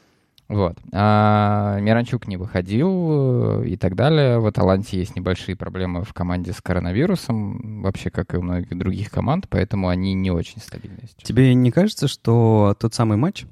[0.52, 0.78] Вот.
[0.92, 4.40] А Миранчук не выходил э, и так далее.
[4.40, 9.10] В Аталанте есть небольшие проблемы в команде с коронавирусом, вообще как и у многих других
[9.10, 11.04] команд, поэтому они не очень стабильны.
[11.24, 13.46] Тебе не кажется, что тот самый матч,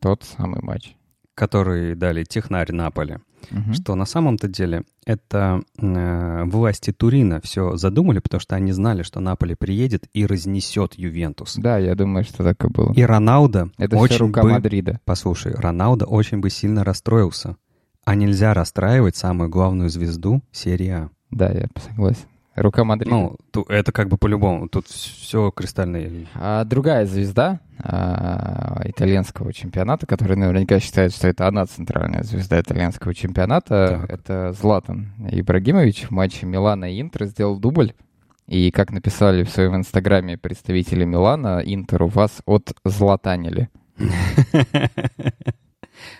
[0.00, 0.94] Тот самый матч.
[1.38, 3.20] Который дали Технарь Наполе,
[3.50, 3.72] Мгм.
[3.72, 9.20] что на самом-то деле это э, власти Турина все задумали, потому что они знали, что
[9.20, 11.54] Наполе приедет и разнесет Ювентус.
[11.56, 12.92] Да, я думаю, что так и было.
[12.92, 14.50] И Роналдо Это очень рука бы...
[14.50, 15.00] Мадрида.
[15.04, 17.56] Послушай, Роналдо очень бы сильно расстроился.
[18.04, 21.10] А нельзя расстраивать самую главную звезду серии А.
[21.30, 22.26] Да, я согласен.
[22.60, 23.10] Рука Мадрида.
[23.10, 23.36] Ну,
[23.68, 24.68] это как бы по-любому.
[24.68, 26.26] Тут все кристально.
[26.34, 33.14] А другая звезда а, итальянского чемпионата, которая наверняка считает, что это она центральная звезда итальянского
[33.14, 34.10] чемпионата, Так.
[34.10, 37.92] это Златан Ибрагимович в матче Милана и Интер сделал дубль.
[38.46, 43.68] И, как написали в своем инстаграме представители Милана, Интеру вас от златанили.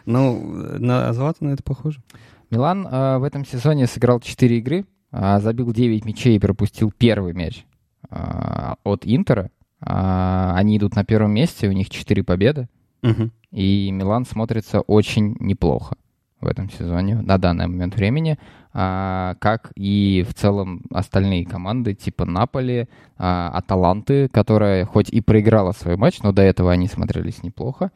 [0.06, 0.42] Ну,
[0.78, 2.02] на Златана это похоже.
[2.50, 7.64] Милан а, в этом сезоне сыграл 4 игры, забил 9 мячей и пропустил первый мяч
[8.10, 9.50] а, от Интера.
[9.80, 12.68] А, они идут на первом месте, у них 4 победы.
[13.02, 13.32] Мгм.
[13.52, 15.96] И Милан смотрится очень неплохо
[16.40, 18.38] в этом сезоне, на данный момент времени,
[18.72, 25.72] а, как и в целом остальные команды типа Наполи, а, Аталанты, которая хоть и проиграла
[25.72, 27.90] свой матч, но до этого они смотрелись неплохо.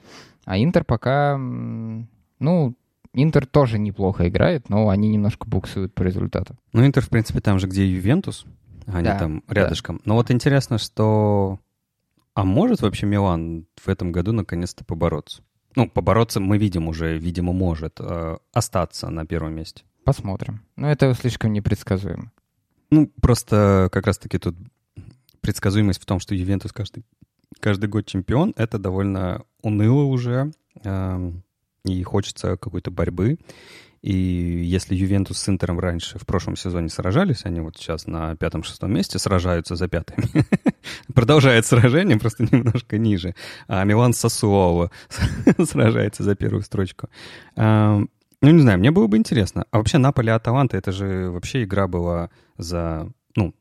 [0.44, 2.74] А Интер пока, ну,
[3.14, 6.56] Интер тоже неплохо играет, но они немножко буксуют по результату.
[6.72, 8.46] Ну, Интер, в принципе, там же, где Ювентус.
[8.86, 9.54] Они Да, там да.
[9.54, 10.00] рядышком.
[10.04, 11.60] Но вот интересно, что...
[12.34, 15.42] А может вообще Милан в этом году наконец-то побороться?
[15.76, 19.84] Ну, побороться мы видим уже, видимо, может э, остаться на первом месте.
[20.04, 20.62] Посмотрим.
[20.76, 22.32] Но это слишком непредсказуемо.
[22.90, 24.56] Ну, просто как раз-таки тут
[25.40, 27.04] предсказуемость в том, что Ювентус каждый,
[27.60, 30.52] каждый год чемпион, это довольно уныло уже,
[30.84, 31.42] эм,
[31.84, 33.38] и хочется какой-то борьбы.
[34.02, 38.92] И если Ювентус с Интером раньше в прошлом сезоне сражались, они вот сейчас на пятом-шестом
[38.92, 40.26] месте сражаются за пятыми.
[41.14, 43.36] Продолжает сражение, просто немножко ниже.
[43.68, 44.90] А Милан с Сассуоло
[45.64, 47.08] сражается за первую строчку.
[48.42, 49.66] Ну, не знаю, мне было бы интересно.
[49.70, 53.54] А вообще Наполе-Аталанта, это же вообще игра была за, ну,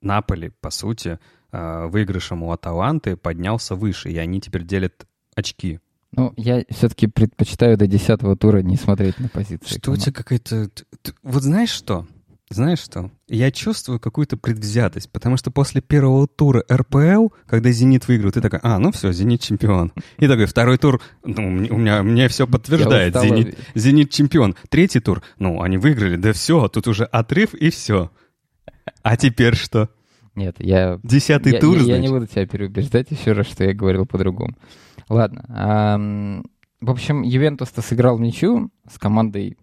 [0.00, 1.18] Наполи, по сути,
[1.52, 5.78] э, выигрышем у Аталанты поднялся выше, и они теперь делят очки.
[6.14, 9.78] Ну, я все-таки предпочитаю до десятого тура не смотреть на позиции.
[9.78, 10.70] Что у тебя какая-то...
[11.22, 12.06] Вот знаешь что?
[12.50, 13.10] Знаешь что?
[13.28, 18.60] Я чувствую какую-то предвзятость, потому что после первого тура РПЛ, когда «Зенит» выиграл, ты такой,
[18.62, 19.92] а, ну все, «Зенит» чемпион.
[20.18, 23.16] И такой, второй тур, ну, у меня, мне все подтверждает.
[23.16, 24.54] «Зенит», «Зенит» чемпион.
[24.68, 28.10] Третий тур, ну, они выиграли, да все, тут уже отрыв и все.
[29.02, 29.88] А теперь что?
[30.34, 33.74] Нет, я Десятый я, тур, я- я не буду тебя переубеждать еще раз, что я
[33.74, 34.54] говорил по-другому.
[35.08, 35.44] Ладно.
[35.48, 36.44] ам,
[36.80, 39.56] в общем, Ювентус-то сыграл в ничью с командой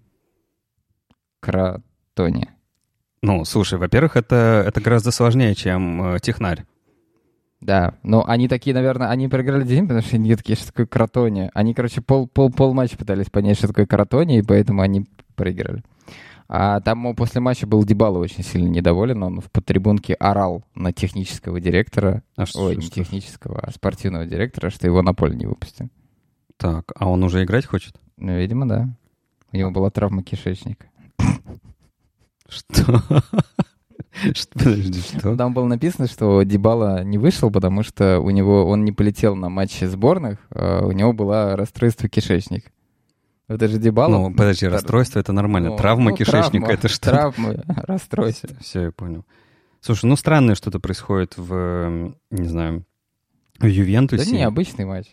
[1.40, 2.50] Кратони.
[3.22, 6.66] Ну, слушай, во-первых, это, это гораздо сложнее, чем э, технарь.
[7.60, 11.50] Да, но они такие, наверное, они проиграли день, потому что они такие, что такое Кратони.
[11.54, 15.06] Они, короче, пол, пол, пол матча пытались понять, что такое Кратони, и поэтому они
[15.36, 15.84] проиграли.
[16.52, 21.62] А там после матча был Дебало очень сильно недоволен, он в подтрибунке орал на технического
[21.62, 25.46] директора, А что- ой, что- не технического, а спортивного директора, что его на поле не
[25.46, 25.90] выпустили.
[26.58, 27.96] Так, а он уже играть хочет?
[28.18, 28.90] Ну, видимо, да.
[29.54, 30.88] У него была травма кишечника.
[32.48, 32.84] Что?
[34.54, 35.38] Подожди, что?
[35.38, 39.50] Там было написано, что Дебала не вышел, потому что у него он не полетел на
[39.50, 42.72] матчи сборных, а у него было расстройство кишечника.
[43.50, 44.12] Это же Дебало.
[44.12, 45.72] Ну, подожди, расстройство— это нормально.
[45.72, 47.10] Ну, Травма ну, кишечника травма,— это что?
[47.10, 48.50] Травмы, расстройство.
[48.62, 49.26] Все, я понял.
[49.82, 52.86] Слушай, ну странное что-то происходит в, м, не знаю,
[53.60, 54.26] в Ювентусе.
[54.26, 55.08] Да не, обычный матч.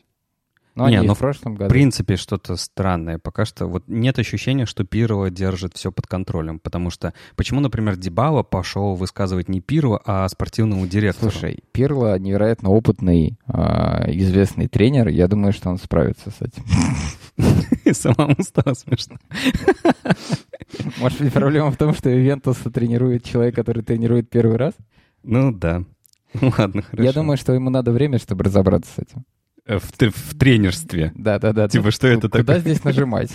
[0.74, 1.70] Ну, Не, они ну, в прошлом В году.
[1.70, 3.18] принципе, что-то странное.
[3.18, 6.58] Пока что вот нет ощущения, что Пирова держит все под контролем.
[6.58, 11.30] Потому что почему, например, Дебала пошел высказывать не Пирова, а спортивному директору?
[11.30, 15.08] Слушай, Пирло невероятно опытный, а, известный тренер.
[15.08, 16.62] Я думаю, что он справится с этим.
[17.84, 19.16] И самому стало смешно.
[20.98, 24.74] Может быть, проблема в том, что Ивентуса тренирует человек, который тренирует первый раз?
[25.22, 25.84] Ну да.
[26.40, 27.02] Ладно, хорошо.
[27.02, 29.24] Я думаю, что ему надо время, чтобы разобраться с этим.
[29.66, 31.12] Э, В, в тренерстве.
[31.14, 31.68] Да-да-да.
[31.68, 32.60] Типа, что это Куда такое?
[32.60, 33.32] здесь нажимать?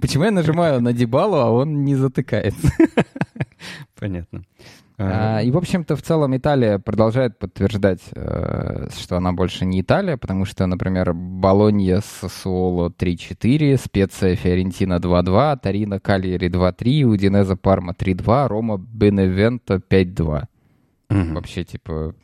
[0.00, 2.68] Почему я нажимаю на Дебалу, а он не затыкается?
[3.98, 4.44] Понятно.
[4.96, 10.16] А, И, в общем-то, в целом Италия продолжает подтверждать, э, что она больше не Италия,
[10.16, 17.92] потому что, например, Болонья с Суоло 3-4, Специя Фиорентина 2-2, Торино Кальери 2-3, Удинеза Парма
[17.92, 20.44] 3-2, Рома Беневенто 5-2.
[21.08, 21.34] Мгм.
[21.34, 22.14] Вообще, типа,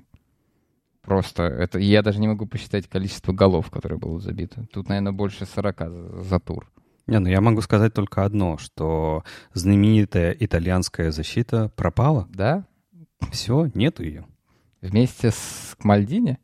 [1.03, 1.81] просто это...
[1.81, 4.65] Я даже не могу посчитать количество голов, которые было забито.
[4.73, 6.71] Тут, наверное, больше 40 за, за тур.
[7.11, 12.29] Не, ну я могу сказать только одно, что знаменитая итальянская защита пропала.
[12.33, 12.65] Да?
[13.33, 14.27] Все, нету ее.
[14.81, 16.39] Вместе с Мальдини?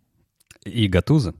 [0.64, 1.36] И Гатуза.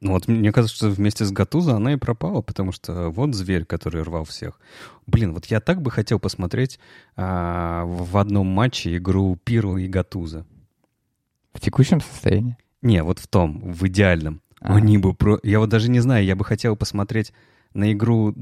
[0.00, 3.66] Ну вот мне кажется, что вместе с Гатуза она и пропала, потому что вот зверь,
[3.66, 4.58] который рвал всех.
[5.06, 6.80] Блин, вот я так бы хотел посмотреть
[7.16, 10.46] а, в одном матче игру Пиру и Гатуза.
[11.52, 12.56] В текущем состоянии?
[12.80, 14.40] Не, вот в том, в идеальном.
[14.58, 14.76] А.
[14.76, 15.38] Они бы про...
[15.42, 17.34] Я вот даже не знаю, я бы хотел посмотреть
[17.74, 18.34] на игру,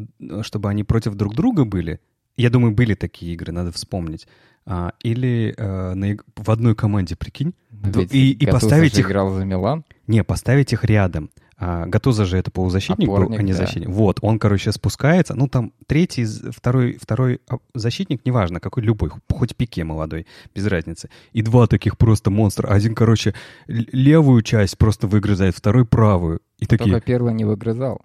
[0.43, 2.01] чтобы они против друг друга были.
[2.37, 4.27] Я думаю, были такие игры, надо вспомнить.
[4.67, 7.55] А, или э, на в одной команде, прикинь.
[7.71, 9.85] Да, Ведь и- и поставить их- играл за Милан.
[10.07, 11.31] Не, поставить их рядом.
[11.59, 13.59] А, Гатуза же это полузащитник был, Опорник, а не да.
[13.59, 13.89] защитник.
[13.89, 15.35] Вот, он, короче, спускается.
[15.35, 21.09] Ну, там третий, второй, второй а, защитник, неважно, какой, любой, хоть пике молодой, без разницы.
[21.33, 22.69] И два таких просто монстра.
[22.69, 23.35] Один, короче,
[23.69, 26.41] левую часть просто выгрызает, второй правую.
[26.59, 28.03] И такие, Только первый не выгрызал.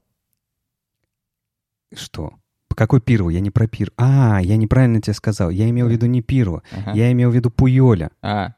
[1.94, 2.34] Что?
[2.76, 3.30] Какой Пиру?
[3.30, 3.92] Я не про Пир.
[3.98, 5.50] А, я неправильно тебе сказал.
[5.50, 6.64] Я имел в виду не Пиру.
[6.72, 6.94] Ага.
[6.94, 8.12] Я имел в виду Пуйоля.
[8.22, 8.54] А,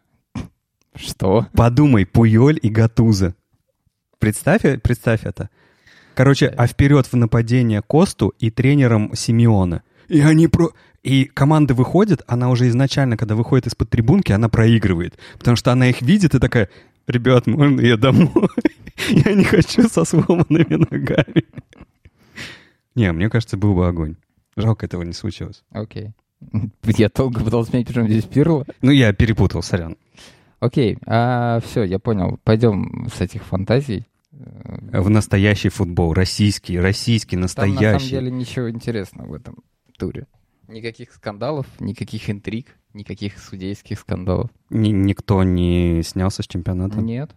[0.96, 1.48] что?
[1.54, 3.36] Подумай, Пуйоль и Гатуза.
[4.20, 5.50] Представь, представь это.
[6.16, 9.84] Короче, а вперед в нападение Косту и тренером Симеона.
[10.08, 10.72] И они про...
[11.02, 15.18] И команда выходит, она уже изначально, когда выходит из-под трибунки, она проигрывает.
[15.38, 16.70] Потому что она их видит и такая,
[17.08, 18.30] ребят, можно я домой?
[19.10, 21.44] Я не хочу со сломанными ногами.
[22.96, 24.16] Не, мне кажется, был бы огонь.
[24.56, 25.64] Жалко, этого не случилось.
[25.72, 26.12] Окей.
[26.84, 28.66] Я долго пытался понять, почему здесь Пирло.
[28.82, 29.98] Ну, я перепутал, сорян.
[30.60, 32.40] Окей, а, все, я понял.
[32.44, 34.06] Пойдем с этих фантазий.
[34.32, 36.14] Э, В настоящий футбол.
[36.14, 38.08] Российский, российский, Там на настоящий.
[38.10, 39.58] самом деле ничего интересного в этом
[39.98, 40.28] туре.
[40.68, 44.50] Никаких скандалов, никаких интриг, никаких судейских скандалов.
[44.70, 47.00] Ни- никто не снялся с чемпионата.
[47.02, 47.32] Нет.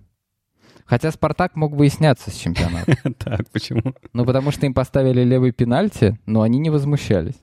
[0.87, 2.97] Хотя Спартак мог бы и сняться с чемпионата.
[3.19, 3.95] Так, почему?
[4.13, 7.35] Ну, потому что им поставили левый пенальти, но они не возмущались.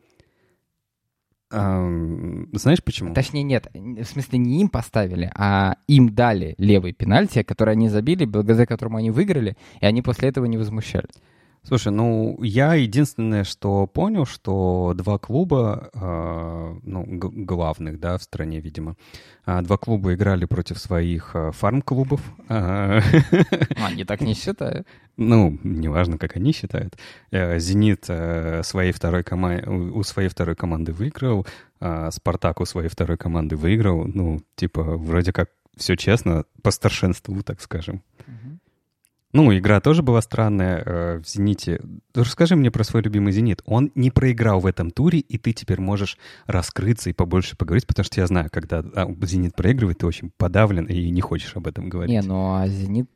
[1.51, 3.13] Ам, Знаешь почему?
[3.13, 8.25] Точнее, нет, в смысле не им поставили, а им дали левый пенальти, который они забили,
[8.25, 11.13] благодаря которому они выиграли, и они после этого не возмущались.
[11.65, 18.59] Слушай, ну, я единственное, что понял, что два клуба, а, ну, главных, да, в стране,
[18.59, 18.97] видимо,
[19.45, 22.21] а, два клуба играли против своих а, фарм-клубов.
[22.49, 24.85] Они так не считают.
[25.15, 26.97] Ну, неважно, как они считают.
[27.31, 31.45] Э, «Зенит» э, своей второй кома- у своей второй команды выиграл,
[32.09, 34.05] «Спартак» у своей второй команды выиграл.
[34.05, 38.01] Ну, типа, вроде как все честно, по старшинству, так скажем.
[39.33, 41.81] Ну, игра тоже была странная э, в «Зените».
[42.13, 43.63] Расскажи мне про свой любимый «Зенит».
[43.65, 48.03] Он не проиграл в этом туре, и ты теперь можешь раскрыться и побольше поговорить, потому
[48.05, 51.89] что я знаю, когда а, «Зенит» проигрывает, ты очень подавлен и не хочешь об этом
[51.89, 52.11] говорить.
[52.13, 53.09] Не, ну а «Зенит»,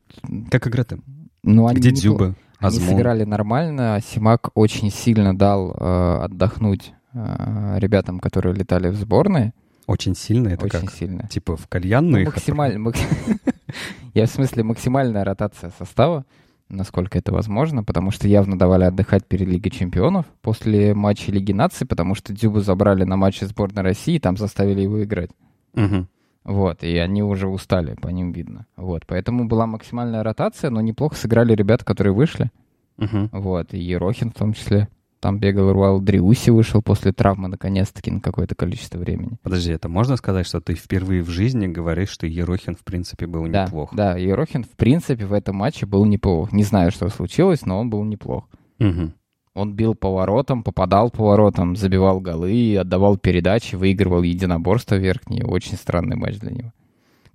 [0.50, 0.98] Как игра-то?
[1.44, 2.34] ну они Где не Дзюба?
[2.58, 2.88] Они Азмун?
[2.96, 9.52] сыграли нормально, а Симак очень сильно дал э, отдохнуть э, ребятам, которые летали в сборные,
[9.86, 10.90] Очень сильно это очень как?
[10.90, 11.28] сильно.
[11.28, 12.96] Типа в кальянную их максимально, мак-
[14.14, 16.24] Я в смысле максимальная ротация состава,
[16.68, 21.86] насколько это возможно, потому что явно давали отдыхать перед Лигой Чемпионов после матча Лиги Наций,
[21.86, 25.30] потому что Дзюбу забрали на матче сборной России, и там заставили его играть.
[25.74, 26.08] Мгм.
[26.44, 28.66] Вот, и они уже устали, по ним видно.
[28.76, 32.50] Вот, поэтому была максимальная ротация, но неплохо сыграли ребята, которые вышли.
[32.96, 33.28] Мгм.
[33.32, 34.88] Вот, и Ерохин в том числе.
[35.20, 39.38] Там бегал Руал Дриуси вышел после травмы наконец-таки на какое-то количество времени.
[39.42, 43.46] Подожди, это можно сказать, что ты впервые в жизни говоришь, что Ерохин в принципе был
[43.48, 43.94] Да, неплох?
[43.94, 46.52] да, Ерохин в принципе в этом матче был неплох.
[46.52, 48.48] Не знаю, что случилось, но он был неплох.
[48.78, 49.12] Мгм.
[49.54, 55.44] Он бил поворотом, попадал поворотом, забивал голы, отдавал передачи, выигрывал единоборство верхние.
[55.44, 56.72] Очень странный матч для него.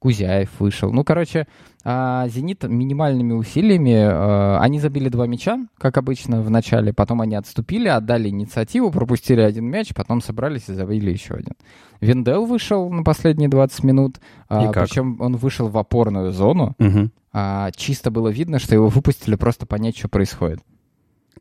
[0.04, 0.91] Кузяев вышел.
[0.91, 1.47] Ну, короче,
[1.86, 7.36] а, «Зенит» минимальными усилиями, а, они забили два мяча, как обычно, в начале, потом они
[7.36, 11.54] отступили, отдали инициативу, пропустили один мяч, потом собрались и забили еще один.
[12.01, 16.76] Виндел вышел на последние 20 минут, а, причем он вышел в опорную зону.
[16.80, 17.72] Угу.
[17.78, 20.60] Чисто было видно, что его выпустили просто понять, что происходит.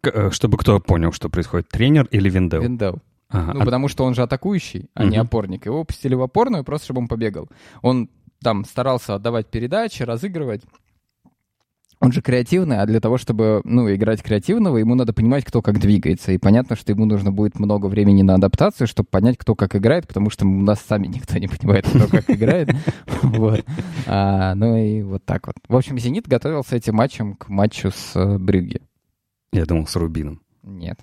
[0.04, 2.62] Э, чтобы кто понял, что происходит, тренер или Виндел?
[2.62, 3.00] Виндел.
[3.28, 3.54] Ага.
[3.54, 3.64] Ну, а...
[3.64, 5.10] потому что он же атакующий, а угу.
[5.10, 5.66] не опорник.
[5.66, 7.48] Его выпустили в опорную, просто чтобы он побегал.
[7.82, 8.08] Он
[8.42, 10.62] там старался отдавать передачи, разыгрывать.
[12.02, 15.78] Он же креативный, а для того, чтобы, ну, играть креативного, ему надо понимать, кто как
[15.78, 16.32] двигается.
[16.32, 20.08] И понятно, что ему нужно будет много времени на адаптацию, чтобы понять, кто как играет,
[20.08, 22.70] потому что у нас сами никто не понимает, кто как играет.
[23.22, 23.64] Вот.
[24.08, 25.54] А, ну и вот так вот.
[25.68, 28.80] В общем, «Зенит» готовился этим матчем к матчу с э, Брюгге.
[29.52, 30.42] Я думал, с Рубином.
[30.64, 30.98] Нет.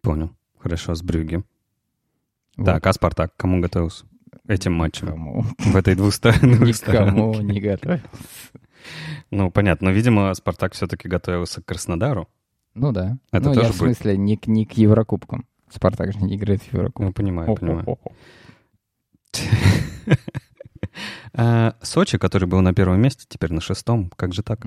[0.00, 0.30] Понял.
[0.58, 1.42] Хорошо, с Брюгге.
[2.64, 4.04] Так, а «Спартак» кому готовился?
[4.48, 5.08] Этим матчем.
[5.08, 5.44] Кому?
[5.58, 8.04] В этой двусторонной Никому не готовился.
[9.30, 9.88] Ну, понятно.
[9.88, 12.28] Но, видимо, «Спартак» все-таки готовился к Краснодару.
[12.74, 13.18] Ну да.
[13.30, 15.46] Это ну, тоже я в смысле не, к, не к Еврокубкам.
[15.70, 17.02] «Спартак» же не играет в Еврокубку.
[17.04, 17.98] Ну, понимаю, понимаю.
[21.34, 24.10] А, Сочи, который был на первом месте, теперь на шестом.
[24.16, 24.66] Как же так?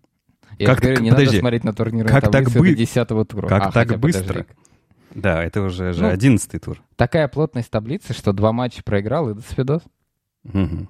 [0.58, 2.68] Я как говорю, не надо смотреть на турниры как так бы...
[2.70, 3.48] до 10 тура.
[3.48, 4.46] Как а, так быстро?
[5.14, 6.82] Да, это уже же ну, тур.
[6.96, 9.82] Такая плотность таблицы, что два матча проиграл и до свидос.
[10.44, 10.88] Угу.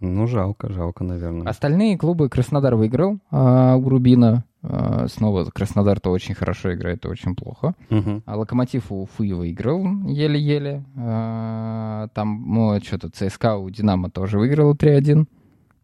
[0.00, 1.48] Ну, жалко, жалко, наверное.
[1.48, 4.44] Остальные клубы Краснодар выиграл а, у Рубина.
[4.62, 7.74] А, снова Краснодар то очень хорошо играет, то очень плохо.
[7.90, 8.22] Угу.
[8.24, 10.84] А Локомотив у Уфы выиграл еле-еле.
[10.96, 15.26] А, там, ну, что-то ЦСКА у Динамо тоже выиграл 3-1.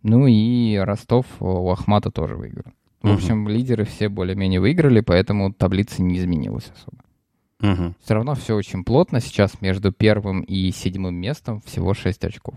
[0.02, 2.72] Ну и Ростов у Ахмата тоже выиграл.
[3.02, 3.14] В угу.
[3.14, 7.03] общем, лидеры все более-менее выиграли, поэтому таблица не изменилась особо.
[7.64, 7.94] Угу.
[8.02, 9.20] Все равно все очень плотно.
[9.20, 12.54] Сейчас между первым и седьмым местом всего 6 очков.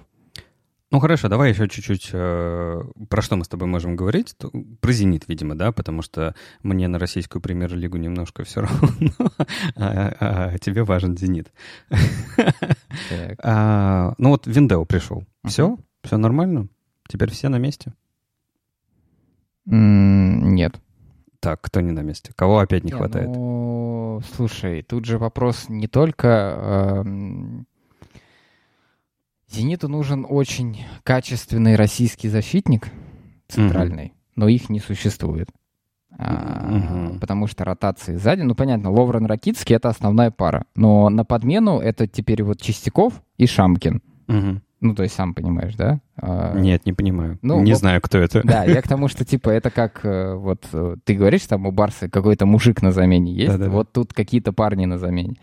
[0.89, 4.35] Ну хорошо, давай еще чуть-чуть э, про что мы с тобой можем говорить.
[4.79, 6.33] Про «Зенит», видимо, да, потому что
[6.63, 8.89] мне на российскую премьер-лигу немножко все равно,
[9.75, 11.51] а, а, а тебе важен «Зенит».
[13.43, 15.25] а, ну вот Виндео пришел.
[15.45, 15.77] Все?
[16.03, 16.69] Все нормально?
[17.09, 17.93] Теперь все на месте?
[19.65, 20.79] Нет.
[21.47, 22.33] Так, кто не на месте?
[22.35, 23.29] Кого опять не, не хватает?
[23.29, 26.27] Ну, слушай, тут же вопрос не только...
[26.57, 27.03] Э,
[29.49, 32.89] Зениту нужен очень качественный российский защитник
[33.47, 34.13] центральный, угу.
[34.35, 35.47] но их не существует.
[36.17, 37.19] А, угу.
[37.19, 40.65] Потому что ротации сзади, ну понятно, Ловрен Ракицкий это основная пара.
[40.75, 44.01] Но на подмену это теперь вот Чистяков и Шамкин.
[44.27, 44.61] Угу.
[44.79, 46.01] Ну, то есть, сам понимаешь, да?
[46.17, 47.39] А, Нет, не понимаю.
[47.41, 48.43] Ну, не вот, знаю, кто это.
[48.43, 51.71] Да, я к тому, что, типа, это как, э, вот, э, ты говоришь, там у
[51.71, 53.71] Барса какой-то мужик на замене есть, Да-да-да.
[53.71, 55.37] вот тут какие-то парни на замене.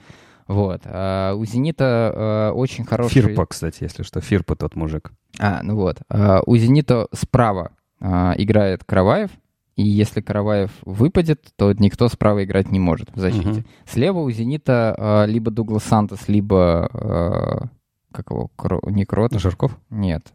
[0.47, 0.83] Вот.
[0.85, 3.23] А у «Зенита» а, очень хороший...
[3.23, 4.21] Фирпа, кстати, если что.
[4.21, 5.13] Фирпа тот мужик.
[5.39, 5.99] А, ну вот.
[6.09, 9.31] А, у «Зенита» справа а, играет Караваев,
[9.77, 13.49] и если Караваев выпадет, то никто справа играть не может в защите.
[13.49, 13.65] Угу.
[13.87, 17.71] Слева у «Зенита» либо Дуглас Сантос, либо...
[18.15, 18.81] Как его, Кро...
[18.87, 19.33] не Крот?
[19.33, 19.77] Жирков?
[19.91, 20.33] Нет.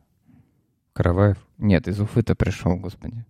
[0.91, 1.37] Караваев?
[1.57, 3.23] Нет, из Уфы-то пришел, господи.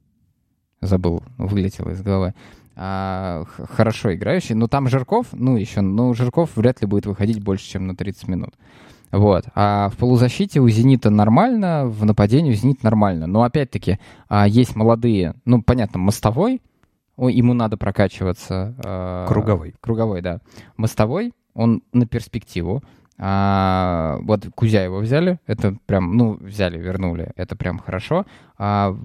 [0.82, 2.34] Забыл, вылетело из головы.
[2.76, 4.56] А, хорошо играющий.
[4.56, 8.28] Но там Жирков, ну еще, ну Жирков вряд ли будет выходить больше, чем на 30
[8.28, 8.56] минут.
[9.12, 9.46] Вот.
[9.54, 13.28] А в полузащите у «Зенита» нормально, в нападении у «Зенит» нормально.
[13.28, 16.60] Но опять-таки а, есть молодые, ну, понятно, мостовой,
[17.18, 18.74] ему надо прокачиваться.
[18.84, 19.76] А, круговой.
[19.80, 20.42] Круговой, да.
[20.76, 22.82] Мостовой, он на перспективу.
[23.22, 28.26] А, вот Кузяева взяли, это прям, ну, взяли, вернули, это прям хорошо.
[28.58, 28.96] А,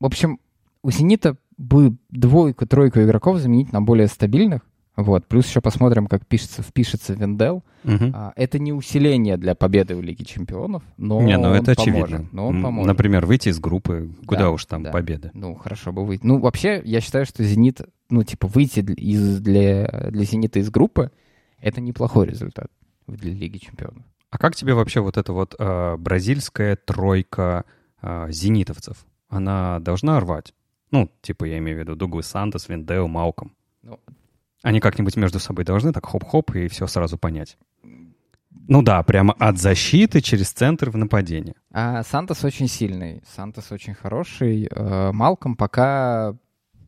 [0.00, 0.40] в общем,
[0.82, 4.62] у «Зенита» бы двойку-тройку игроков заменить на более стабильных,
[4.96, 5.26] вот.
[5.26, 7.64] Плюс еще посмотрим, как пишется, впишется Вендел.
[7.84, 8.10] Угу.
[8.12, 12.04] А, это не усиление для победы в Лиге Чемпионов, но не, ну он это поможет.
[12.04, 12.28] очевидно.
[12.32, 12.88] Но он поможет.
[12.88, 14.90] Например, выйти из группы, куда да, уж там да.
[14.90, 15.30] победа.
[15.34, 16.26] Ну, хорошо бы выйти.
[16.26, 21.10] Ну, вообще, я считаю, что «Зенит», ну, типа, выйти из, для, для «Зенита» из группы—
[21.60, 22.66] это неплохой результат
[23.06, 24.04] для Лиги Чемпионов.
[24.30, 27.64] А как тебе вообще вот эта вот э, бразильская тройка
[28.00, 29.04] э, зенитовцев?
[29.28, 30.54] Она должна рвать?
[30.90, 33.54] Ну, типа, я имею в виду Дуглас Сантос, Виндео, Мауком.
[33.82, 34.00] Ну,
[34.62, 37.58] Они как-нибудь между собой должны так хоп-хоп и все сразу понять.
[38.68, 41.54] Ну да, прямо от защиты через центр в нападение.
[41.72, 44.68] А Сантос очень сильный, Сантос очень хороший.
[44.70, 46.36] Э, Малком пока,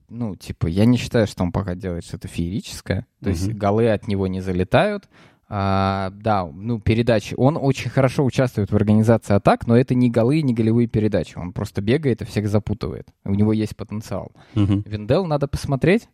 [0.09, 3.07] ну, типа, я не считаю, что он пока делает что-то феерическое.
[3.21, 3.37] То угу.
[3.37, 5.09] есть голы от него не залетают.
[5.49, 7.34] А, да, ну, передачи.
[7.36, 11.36] Он очень хорошо участвует в организации атак, но это не голы, не голевые передачи.
[11.36, 13.09] Он просто бегает и всех запутывает.
[13.24, 14.32] У него есть потенциал.
[14.55, 14.82] Угу.
[14.86, 16.09] Виндел надо посмотреть.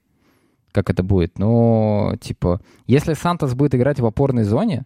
[0.72, 1.36] как это будет.
[1.38, 4.84] Но, типа, если Сантос будет играть в опорной зоне,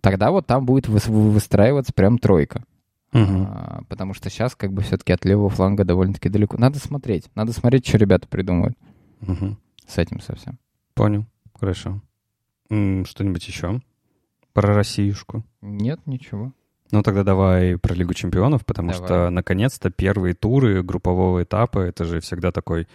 [0.00, 2.62] тогда вот там будет выс- выстраиваться прям тройка.
[3.12, 3.46] Мгм.
[3.48, 6.56] А, потому что сейчас как бы все-таки от левого фланга довольно-таки далеко.
[6.56, 7.24] Надо смотреть.
[7.34, 8.76] Надо смотреть, что ребята придумывают
[9.20, 9.58] Мгм.
[9.88, 10.58] с этим совсем.
[10.94, 11.24] Понял.
[11.58, 12.00] Хорошо.
[12.68, 13.80] Что-нибудь еще?
[14.52, 15.44] Про Россиюшку.
[15.60, 16.52] Нет, ничего.
[16.90, 19.06] Ну, тогда давай про Лигу чемпионов, потому Давай.
[19.06, 22.88] что, наконец-то, первые туры группового этапа, это же всегда такой,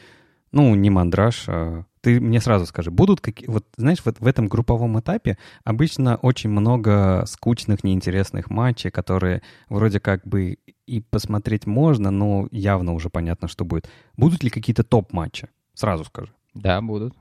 [0.51, 1.85] ну, не мандраж, а...
[2.01, 3.47] Ты мне сразу скажи, будут какие...
[3.47, 10.01] Вот, знаешь, вот в этом групповом этапе обычно очень много скучных, неинтересных матчей, которые вроде
[10.01, 13.89] как бы и посмотреть можно, но явно уже понятно, что будет.
[14.17, 15.47] Будут ли какие-то топ-матчи?
[15.75, 16.33] Сразу скажи.
[16.53, 17.15] Да, будут.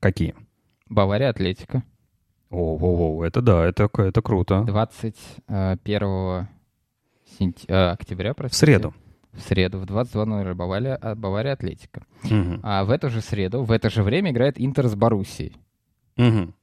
[0.00, 0.34] Какие?
[0.86, 1.82] Бавария, Атлетика.
[2.50, 4.62] О, о, о, это да, это, это круто.
[4.62, 6.48] 21
[7.38, 8.58] сентя- э, октября, В простите.
[8.66, 8.94] среду.
[9.32, 12.04] В среду в 22.00 Бавария, а, Бавария, Атлетика.
[12.24, 12.60] Мгм.
[12.62, 15.56] А в эту же среду, в это же время играет Интер с Боруссией.
[16.16, 16.54] Мгм.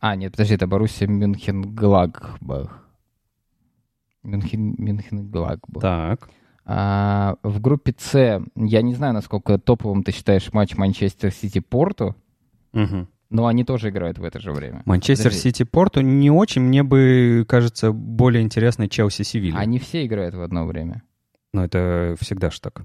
[0.00, 2.70] А, нет, подожди, это Боруссия Мюнхен-Гладбах.
[4.22, 5.80] Мюнхен, Мюнхен-Гладбах.
[5.82, 6.30] Так.
[6.64, 8.14] А, в группе С,
[8.54, 12.14] я не знаю, насколько топовым ты считаешь матч Манчестер Сити-Порту,
[12.72, 13.08] Мгм.
[13.30, 14.82] Но они тоже играют в это же время.
[14.84, 15.32] Манчестер.
[15.32, 19.56] Сити Порту не очень, мне бы кажется более интересной Челси Севилья.
[19.58, 21.02] Они все играют в одно время.
[21.52, 22.82] Но это всегда ж так.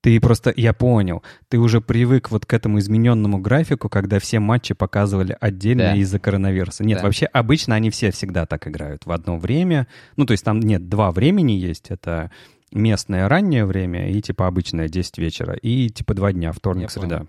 [0.00, 4.74] Ты просто, я понял, ты уже привык вот к этому измененному графику, когда все матчи
[4.74, 5.94] показывали отдельно Да.
[5.96, 6.82] из-за коронавируса.
[6.84, 7.04] Нет, Да.
[7.04, 9.86] вообще обычно они все всегда так играют в одно время.
[10.16, 11.90] Ну, то есть там нет, два времени есть.
[11.92, 12.32] Это
[12.72, 15.54] местное раннее время и типа обычное 10 вечера.
[15.54, 17.26] И типа два дня, вторник, Я среда.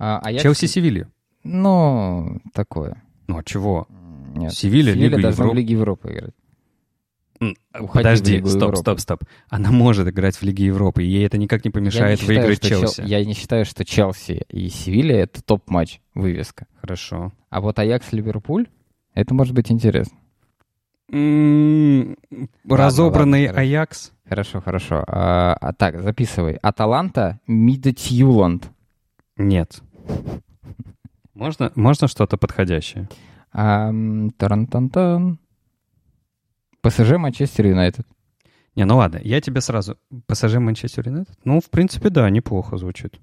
[0.00, 1.06] А, а я- Челси Севилья.
[1.44, 3.02] Ну, такое.
[3.28, 3.86] Ну, а чего?
[4.34, 4.52] Нет.
[4.52, 5.54] Севилья, Лига должна Европы.
[5.54, 6.34] в Лиге Европы играть.
[7.78, 8.76] Уходи Подожди, стоп, Европы.
[8.76, 9.24] стоп, стоп.
[9.48, 12.38] Она может играть в Лиге Европы, и ей это никак не помешает Я не считаю,
[12.40, 13.02] выиграть что Чел- Челси.
[13.06, 16.66] Я не считаю, что Челси и Севилья— это топ-матч, вывеска.
[16.80, 17.32] Хорошо.
[17.48, 18.68] А вот Аякс-Ливерпуль—
[19.14, 20.16] это может быть интересно.
[21.12, 22.16] М,
[22.68, 23.60] Разобранный ладно, хорошо.
[23.70, 24.12] Аякс.
[24.28, 25.04] Хорошо, хорошо.
[25.08, 26.54] А, а так, записывай.
[26.56, 28.70] Аталанта Мидтьюланд.
[29.36, 29.80] Нет.
[31.34, 33.08] Можно, можно что-то подходящее?
[33.52, 35.38] Ам, Тарантантан.
[36.82, 38.06] ПСЖ Манчестер Юнайтед.
[38.76, 39.96] Не, ну ладно, я тебе сразу...
[40.26, 41.38] ПСЖ Манчестер Юнайтед?
[41.44, 43.18] Ну, в принципе, да, неплохо звучит.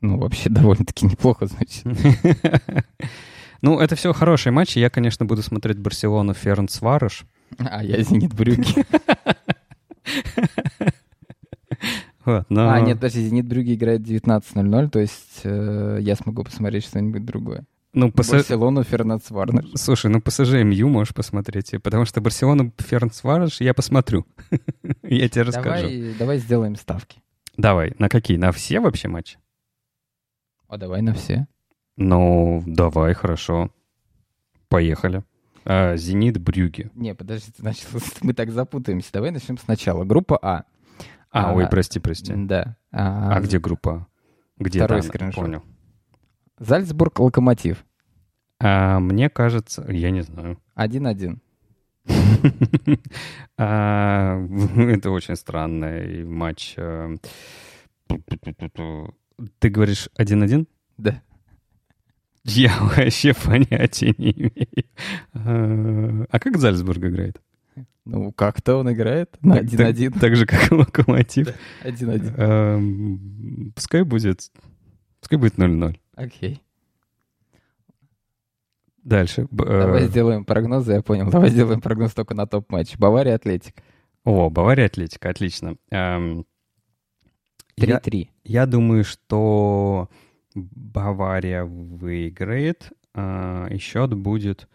[0.00, 1.84] Ну, вообще довольно-таки неплохо, значит.
[3.62, 4.78] Ну, это все хорошие матчи.
[4.78, 7.24] Я, конечно, буду смотреть Барселону Фернс Варыш.
[7.58, 8.84] А я Зенит Брюги.
[12.26, 16.84] Вот, но- А, нет, подожди, Зенит Брюги играет 19.00, то есть э, я смогу посмотреть
[16.84, 17.64] что-нибудь другое.
[17.92, 18.30] Ну, ПС...
[18.30, 19.64] Барселону Фернац Варнер.
[19.74, 24.26] Слушай, ну ПСЖ МЮ можешь посмотреть, потому что Барселону Фернс Варыш я посмотрю.
[25.02, 25.86] Я тебе расскажу.
[25.86, 27.22] Давай, давай сделаем ставки.
[27.56, 28.36] Давай, на какие?
[28.36, 29.38] На все вообще матчи?
[30.68, 31.46] А давай на все.
[31.96, 33.70] Ну, давай, хорошо.
[34.68, 35.22] Поехали.
[35.64, 36.90] А, Зенит Брюги.
[36.94, 37.88] Не, подожди, ты начал,
[38.20, 39.10] мы так запутаемся.
[39.12, 40.04] Давай начнем сначала.
[40.04, 40.64] Группа А.
[41.36, 42.32] А, А, ой, прости, прости.
[42.34, 42.76] Да.
[42.92, 44.06] А, где группа?
[44.58, 45.08] Где Второй там?
[45.08, 45.44] скриншот.
[45.44, 45.62] Понял.
[46.58, 47.84] Зальцбург Локомотив.
[48.58, 50.58] А, мне кажется, я не знаю.
[50.76, 51.38] 1-1.
[53.58, 54.38] А,
[54.76, 56.74] Это очень странный матч.
[56.76, 57.16] э,
[59.58, 60.66] Ты говоришь 1-1?
[60.98, 61.20] Да.
[62.44, 64.68] Я вообще понятия не имею.
[65.34, 67.40] А, А как Зальцбург играет?
[68.04, 70.10] Ну, как-то он играет на Так- 1-1.
[70.12, 71.48] Так, так же, как и Локомотив.
[71.84, 72.34] 1-1.
[72.36, 74.50] Эм, Пускай будет...
[75.20, 75.96] Пускай будет 0-0.
[76.14, 76.62] Окей.
[79.02, 79.42] Дальше.
[79.42, 81.30] Э, Давай сделаем прогнозы, я понял.
[81.30, 82.96] Давай сделаем прогноз только на топ-матч.
[82.96, 83.74] Бавария, Атлетик.
[84.24, 85.76] О, Бавария, Атлетика, отлично.
[85.90, 86.44] Эм,
[87.76, 88.28] Я, 3-3.
[88.44, 90.08] я думаю, что
[90.54, 92.92] Бавария выиграет.
[93.14, 94.68] а, и счет будет...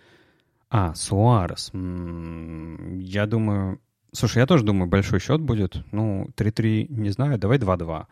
[0.72, 1.70] А, Суарес.
[1.74, 3.82] Я думаю...
[4.14, 5.84] Слушай, я тоже думаю, большой счет будет.
[5.92, 8.06] Ну, 3-3, не знаю, давай 2-2.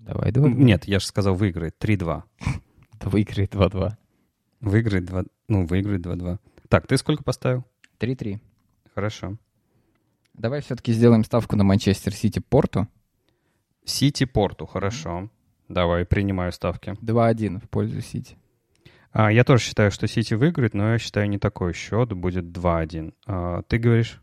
[0.00, 0.52] Давай, давай.
[0.52, 2.22] Нет, я же сказал, выиграет 3-2.
[2.98, 3.92] Да выиграет 2-2.
[4.60, 5.24] Выиграет 2...
[5.48, 6.38] Ну, выиграет 2-2.
[6.68, 7.64] Так, ты сколько поставил?
[8.00, 8.40] 3-3.
[8.94, 9.36] Хорошо.
[10.34, 12.88] Давай все-таки сделаем ставку на Манчестер Сити Порту.
[13.84, 15.30] Сити Порту, хорошо.
[15.68, 16.96] Давай, принимаю ставки.
[17.02, 18.36] 2-1 в пользу Сити.
[19.12, 23.14] А, я тоже считаю, что Сити выиграет, но я считаю не такой счет, будет 2-1.
[23.26, 24.20] А, ты говоришь?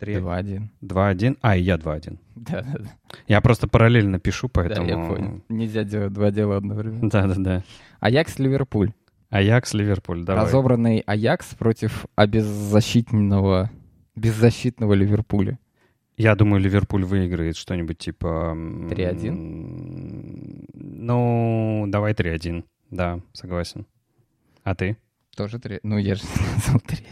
[0.00, 0.62] 3 2-1.
[0.82, 1.38] 2-1.
[1.40, 2.18] А, и я 2-1.
[2.34, 2.90] Да, да, да.
[3.28, 4.88] Я просто параллельно пишу, Да, поэтому...
[4.88, 5.42] я понял.
[5.48, 7.08] Нельзя делать два дела одновременно.
[7.08, 7.62] Да-да-да.
[8.00, 8.92] Аякс Ливерпуль.
[9.30, 10.44] Аякс, Ливерпуль, давай.
[10.44, 13.70] Разобранный Аякс против обеззащитного,
[14.14, 15.58] беззащитного Ливерпуля.
[16.18, 18.52] Я думаю, Ливерпуль выиграет что-нибудь типа...
[18.54, 20.68] 3-1?
[20.74, 22.64] Ну, давай 3-1.
[22.92, 23.86] Да, согласен.
[24.62, 24.98] А ты?
[25.34, 25.80] Тоже 3.
[25.82, 26.22] Ну, я же
[26.58, 27.06] сказал 3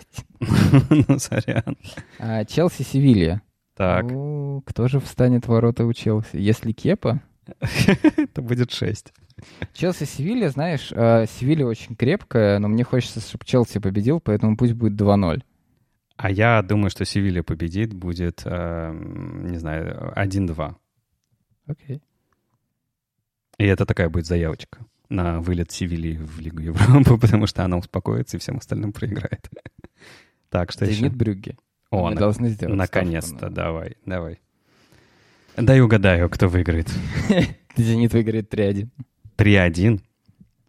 [1.09, 1.77] Ну, сорян.
[2.19, 3.41] А, Челси-Севилья.
[3.75, 4.05] Так.
[4.05, 6.37] Ну, кто же встанет в ворота у Челси?
[6.37, 7.23] Если Кепа?
[8.17, 9.13] Это будет 6.
[9.73, 15.01] Челси-Севилья, знаешь, э, Севилья очень крепкая, но мне хочется, чтобы Челси победил, поэтому пусть будет
[15.01, 15.43] 2-0.
[16.19, 20.77] А я думаю, что Севилья победит, будет, э, не знаю, 1-2.
[21.67, 22.03] Окей.
[23.57, 28.37] И это такая будет заявочка на вылет Севильи в Лигу Европы, потому что она успокоится
[28.37, 29.49] и всем остальным проиграет.
[30.49, 30.95] Так, что еще?
[30.95, 31.57] Зенит Брюгге.
[31.91, 34.41] О, Мы на- должны сделать наконец-то, ставку давай, давай.
[35.57, 36.89] Дай угадаю, кто выиграет.
[37.77, 38.89] Зенит выиграет 3-1.
[39.37, 40.01] 3-1.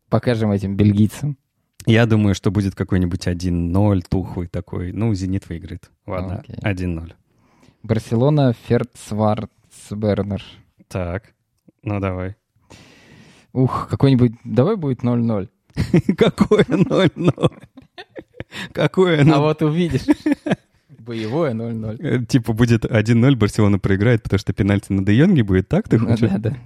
[0.09, 1.35] Покажем этим бельгийцам.
[1.87, 4.91] Я думаю, что будет какой-нибудь 1-0 тухлый такой.
[4.91, 5.89] Ну, Зенит выиграет.
[6.05, 6.57] Ладно, Окей.
[6.57, 7.13] 1-0.
[7.81, 10.43] Барселона, Ферцварцбернер.
[10.89, 11.33] Так,
[11.81, 12.35] ну давай.
[13.53, 14.33] Ух, какой-нибудь...
[14.43, 15.49] Давай будет 0-0.
[16.17, 17.63] Какое 0-0?
[18.73, 20.05] Какое А 0 вот увидишь.
[20.99, 22.01] Боевое 0-0.
[22.01, 25.97] Э, Типа будет 1-0, Барселона проиграет, потому что пенальти на Де Йонге будет, так ты
[25.97, 26.29] Ну хочешь?
[26.29, 26.57] да, да.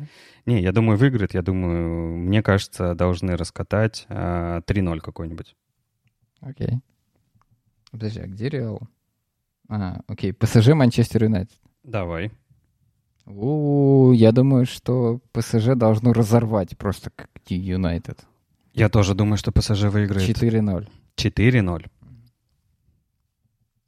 [0.46, 1.34] Не, я думаю, выиграет.
[1.34, 5.56] Я думаю, мне кажется, должны раскатать а, 3-0 какой-нибудь.
[6.42, 6.80] Окей.
[7.92, 8.82] Подожди, а где Реал?
[9.70, 10.34] А, окей.
[10.34, 11.56] ПСЖ, Манчестер Юнайтед.
[11.84, 12.32] Давай.
[13.26, 18.20] У, я думаю, что ПСЖ должно разорвать просто как Юнайтед.
[18.74, 20.30] Я тоже думаю, что ПСЖ выиграет.
[20.30, 20.88] 4-0.
[21.18, 21.86] 4-0.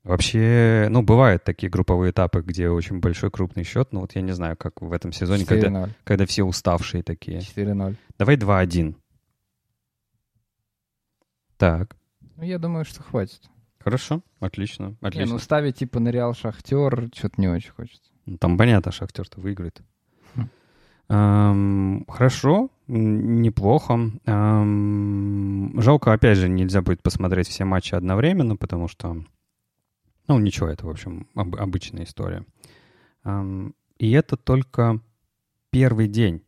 [0.03, 3.89] Вообще, ну, бывают такие групповые этапы, где очень большой крупный счет.
[3.91, 5.89] Ну, вот я не знаю, как в этом сезоне, когда, 4-0.
[6.05, 7.39] когда все уставшие такие.
[7.39, 7.97] 4-0.
[8.17, 8.95] Давай 2-1.
[11.57, 11.95] Так,
[12.37, 13.41] Ну, я думаю, что хватит.
[13.79, 15.33] хорошо, отлично, Не, отлично.
[15.33, 18.11] ну ставить типа на Реал Шахтер, что-то не очень хочется.
[18.39, 19.81] Там понятно, Шахтер-то выиграет.
[21.09, 24.11] Эм, хорошо, неплохо.
[24.25, 29.23] Эм, жалко, опять же, нельзя будет посмотреть все матчи одновременно, потому что,
[30.27, 32.43] ну, ничего, это, в общем, об- обычная история.
[33.23, 34.99] Эм, и это только
[35.71, 36.41] первый день.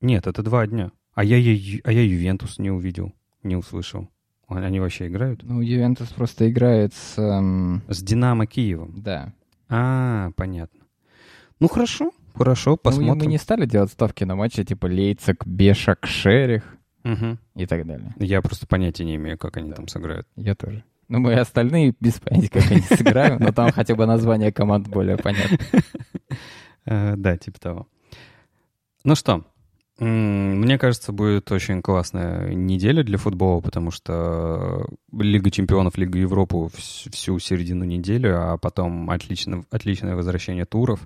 [0.00, 0.90] Нет, это два дня.
[1.14, 3.12] А я, а я Ювентус не увидел,
[3.44, 4.08] не услышал.
[4.48, 5.42] Они вообще играют?
[5.44, 7.18] Ну, Ювентус просто играет с...
[7.18, 8.94] эм, С Динамо Киевом.
[9.00, 9.32] да.
[9.68, 10.80] А, понятно.
[11.60, 13.14] Ну, хорошо, хорошо, Ну, посмотрим.
[13.14, 17.38] и мы не стали делать ставки на матчи типа Лейцек, Бешак, Шерих Мгм.
[17.54, 18.14] и так далее.
[18.18, 20.26] Я просто понятия не имею, как они там сыграют.
[20.36, 20.84] Я тоже.
[21.08, 25.16] Ну, мы остальные без понятия, как они сыграют, но там хотя бы название команд более
[25.16, 25.58] понятно.
[26.88, 27.88] Э, Да, типа того.
[29.02, 29.44] Ну что,
[29.98, 37.10] мне кажется, будет очень классная неделя для футбола, потому что Лига чемпионов, Лига Европы вс-
[37.12, 41.00] всю середину недели, а потом отлично, отличное возвращение туров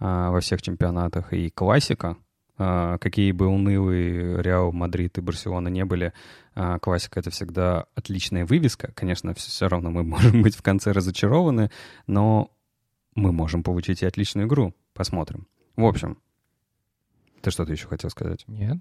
[0.00, 2.16] а, во всех чемпионатах и Класико.
[2.56, 6.12] А, Какие бы унылые Реал, Мадрид и Барселона не были,
[6.54, 8.92] а, классика— это всегда отличная вывеска.
[8.94, 11.70] Конечно, все равно мы можем быть в конце разочарованы,
[12.06, 12.50] но
[13.14, 14.74] мы можем получить и отличную игру.
[14.94, 15.46] Посмотрим.
[15.76, 16.18] В общем,
[17.42, 18.44] ты что-то еще хотел сказать?
[18.48, 18.78] Нет?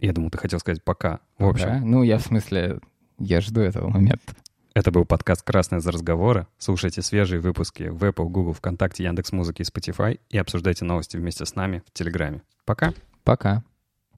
[0.00, 1.20] Я думал, ты хотел сказать пока.
[1.38, 1.80] В общем, Да?
[1.80, 2.80] Ну, я в смысле,
[3.18, 4.34] я жду этого момента.
[4.76, 6.46] Это был подкаст «Красное за разговоры».
[6.58, 11.54] Слушайте свежие выпуски в Apple, Google, ВКонтакте, Яндекс.Музыке и Spotify и обсуждайте новости вместе с
[11.54, 12.42] нами в Телеграме.
[12.66, 12.92] Пока!
[13.24, 13.64] Пока.